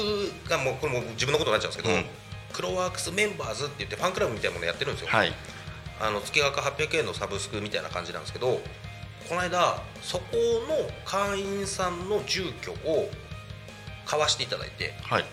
[0.49, 2.05] がもうこれも自分のことになっちゃうんですけど、うん。
[2.53, 5.33] クロワークスメンバーズって言ってファンクラブみたいなものやってるんですよ、はい、
[5.99, 8.59] あの月額800円のサブスクみたいな感じなんですけど
[9.27, 10.23] この間そこ
[10.69, 13.09] の会員さんの住居を
[14.05, 15.25] 買わしていただいてはい、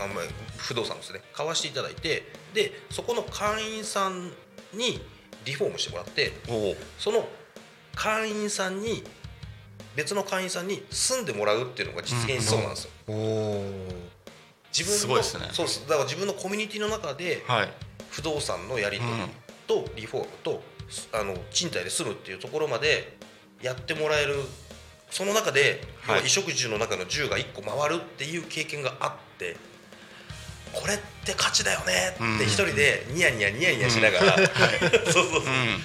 [0.00, 0.24] あまあ
[0.56, 1.20] 不動産ですね。
[1.32, 4.30] 買わしていただいてでそこの会員さん
[4.72, 5.00] に
[5.44, 6.32] リフォームしてもらって
[6.98, 7.28] その
[7.94, 9.04] 会員さんに
[9.94, 12.90] 別の会員さんに住んでもらうっていうのが実現しそうなんですよ。
[13.08, 13.64] おお
[14.76, 15.48] 自分のすごいですね。
[15.52, 15.88] そうです。
[15.88, 17.72] だから自分のコミュニティの中ではい、
[18.10, 19.16] 不動産のやり取り
[19.66, 20.62] とリフォームと
[21.12, 23.16] あの賃貸で住むっていうところまで
[23.62, 24.36] やってもらえる
[25.10, 25.68] その中で、はい。
[25.68, 25.80] 要は
[26.16, 29.56] 衣食住の中の10が1個回るっていう経験があって
[30.72, 34.36] これって価値だよねって一人でニヤニヤニヤニヤしながら、
[35.10, 35.80] そうそうそう、うん、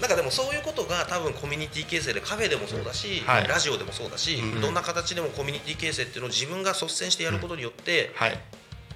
[0.00, 3.48] なんかでもそういうことが多分コミュニティ形成でカフェでもそうだし、はい。
[3.48, 8.38] ラジオでもそうだし、うんどんな形でもコミュニティ形成っていうのを自分が率先してやることによって、はい、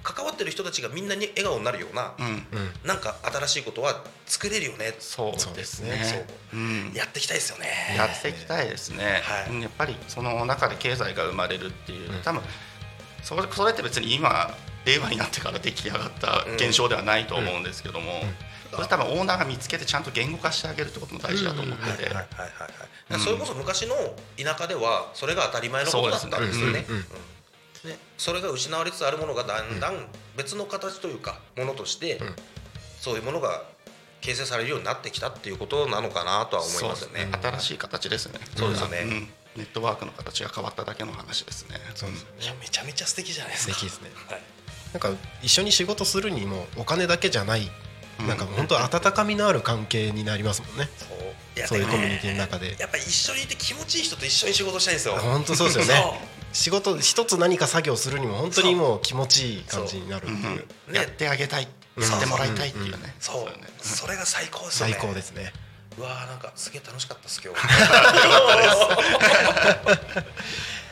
[0.03, 2.45] 関わってる人たちがみんなに笑顔になるような、うん。
[2.83, 4.95] なんか新しいことは作れるよね。
[4.99, 6.03] そうですね。
[6.03, 6.57] そうう。
[6.57, 6.93] ん。
[6.93, 7.95] やっていきたいですよね。
[7.97, 9.49] やっていきたいですね、はい。
[9.51, 9.61] うん。
[9.61, 12.41] やっぱりその中で経済が生まれるっていう、多分
[13.23, 18.23] それそれって別に今令和になってから出来上がった現象ではないと思うんですけども、
[18.71, 22.09] それ多分オーナーが見つけてちゃんと言語化してあげるってことも大事だと思ってて、
[23.19, 23.95] それこそ昔の
[24.37, 26.85] 田舎ではそれが当たり前のことだったんですよね。
[26.89, 27.05] うん
[27.85, 30.07] ねそれが失われつつあるものがだんだん
[30.37, 32.19] 別の形というかものとして、
[32.99, 33.63] そういうものが
[34.21, 37.27] 形成されるようになってきたっていうことなのかなとは思いますよね。
[37.41, 38.39] 新しい形ですね。
[38.55, 39.09] そうですよねん。
[39.57, 41.75] ネットワークの形が変わっただけの話ですね。
[41.95, 43.73] そうですいやめちゃめちゃ素敵じゃないですか。
[43.73, 44.11] 素敵ですね。
[44.29, 44.41] はい。
[44.93, 45.09] なんか
[45.41, 47.71] 一緒に仕事するにもお金だけじゃない、
[48.19, 51.67] なんか本当温かみのある関係になりますもんね、そう。
[51.67, 52.75] そういうコミュニティの中で。
[52.77, 55.15] やっぱり一緒にいて気持ちいい人と一緒に仕事したいんですよ。
[55.15, 56.19] 本当そうですよね
[56.53, 60.65] 仕事一つ何か作業するにも本当にもう気持ちいい感じになるっていう。
[60.89, 60.95] うん。
[60.95, 61.69] やってあげたい、や
[62.17, 63.47] ってもらいたいっていうね、そう
[63.83, 64.93] それが最高ですよね。
[64.93, 65.53] 最高ですね。
[65.97, 67.59] うわーなんかすげえ楽しかった です今日。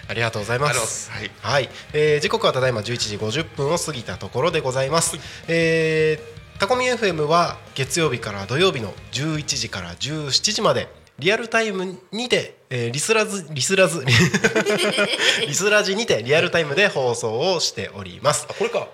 [0.10, 1.06] ありがとうございます。
[1.06, 14.06] すはいはい、えー時刻はただいま11時50分を過ぎたところでございます、えータコミ FM は月曜日から土曜日の11時から17時までリアルタイムにて、えーリスラズリスラズ
[15.48, 18.88] リスラジにてリアルタイムで放送をしておりますあこれか。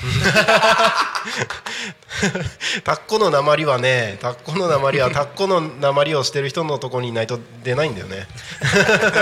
[2.84, 8.26] タッコの鉛はねタッコの鉛はタッコの鉛をしてる人のところにいないと出ないんだよね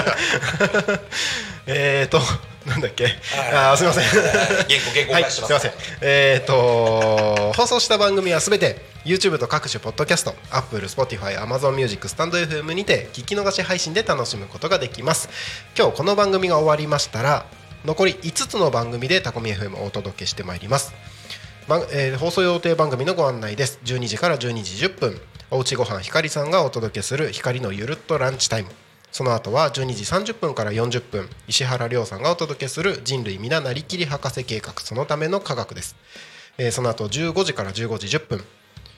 [1.66, 2.20] えーと
[2.66, 3.06] なんだっけ？
[3.54, 4.32] あーすみません原稿
[4.92, 5.36] 原稿はい、す。
[5.36, 5.72] すみません。
[6.02, 15.30] えっ、と放送した番組はすべて YouTube と各種ポッドキャスト、Apple、Spotify、Amazon Music、スタンド FM にて聞き逃し配信で楽しむことができます。
[15.78, 17.46] 今日この番組が終わりましたら、
[17.84, 20.92] 残り5つの番組でタコミ FM をお届けしてまいります。
[21.68, 23.78] 番えー放送予定番組のご案内です。
[23.84, 25.20] 12時から12時10分、
[25.50, 28.70] おうちごはんひかりさんがお届けする光のゆるっとランチタイム。
[29.12, 31.28] その後は12時30分から40分。
[31.46, 34.74] 石原亮さんがお届けする人類皆なりきり博士計画。
[34.80, 35.94] そのための科学です、
[36.58, 38.44] えーその後15時から15時10分。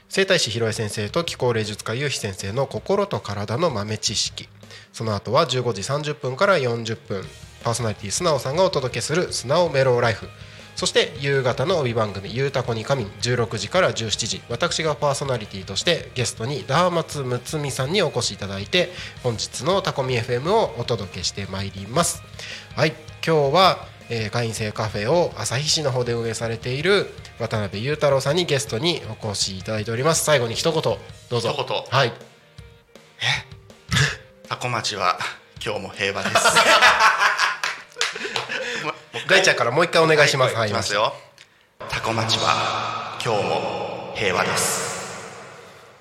[0.08, 4.48] 整体師広江先生と気候霊術家ゆうひ先生の心と体の豆知識。
[4.92, 7.24] その後は15時30分から40分。
[7.62, 10.28] パーソナリティ素直さんがお届けする素直メローライフ。
[10.76, 14.42] そして夕方の帯番組「ゆうたこに仮眠」16時から17時。
[14.48, 18.90] 私がパーソナリティとしてゲストにダーマツムツミさんにお越しいただいて
[19.22, 22.22] 本日のタコミ FM をお届けしてまいります。
[22.76, 22.94] はい
[23.24, 30.24] 今日は、えー会員制カフェを旭市の方で運営されている渡辺裕太郎さんにゲストにお越しいただいております。
[30.24, 30.98] 最後に一言ど
[31.30, 31.50] うぞ。
[31.52, 31.84] 一言。
[31.90, 32.12] はい。
[34.48, 35.18] タコ町は
[35.62, 36.34] 今日も平和です
[39.28, 40.54] 大ちゃんからもう一回お願いします。
[40.54, 41.12] はい、いきますよ。
[41.88, 45.00] タコ町は今日も平和です。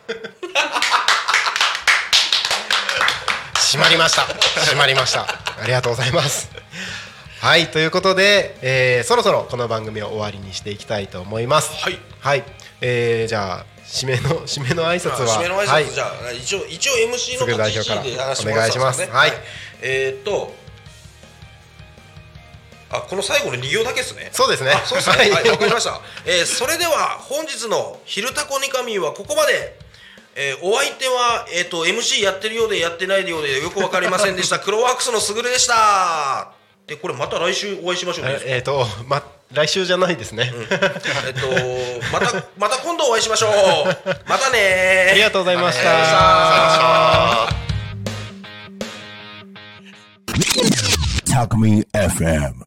[3.71, 4.23] 閉まりました。
[4.61, 5.21] 閉まりました。
[5.21, 6.51] ありがとうございます。
[7.41, 11.71] はいということで、えーそろそろこの番組を終わりにしていきたいと思います。
[11.83, 11.99] はい。
[12.19, 12.43] はい、
[12.81, 15.89] えーじゃあ締めの 締めの挨拶は締めの挨拶、はい。
[15.89, 18.99] じゃあ一応一応 MC のすぐ代表から立ち位置で話してもらってたんです。
[18.99, 19.43] ねお願いしますはい。
[19.81, 20.58] えーっと
[22.91, 24.29] あこの最後の2行だけですね。
[24.31, 24.71] そうですね。
[24.71, 25.17] あそうですね。
[25.17, 25.31] はい。
[25.31, 29.77] はいわかりました、えーそれでは本日の「昼タコニカミン」はここまで。
[30.35, 34.59] えーお相手は、えー、と MC やってるようでやってないようでよくわかりませんでした。
[34.61, 36.51] 黒ワークスのすぐるでした。
[36.87, 38.39] でこれまた来週お会いしましょうね。
[38.43, 39.21] ええーとま
[39.51, 41.47] 来週じゃないですね、えっと
[42.13, 43.51] また また今度お会いしましょう。
[44.27, 47.49] またねありがとうございましありがとうございま
[51.25, 51.33] した。
[51.33, 52.53] た Talk Me FM.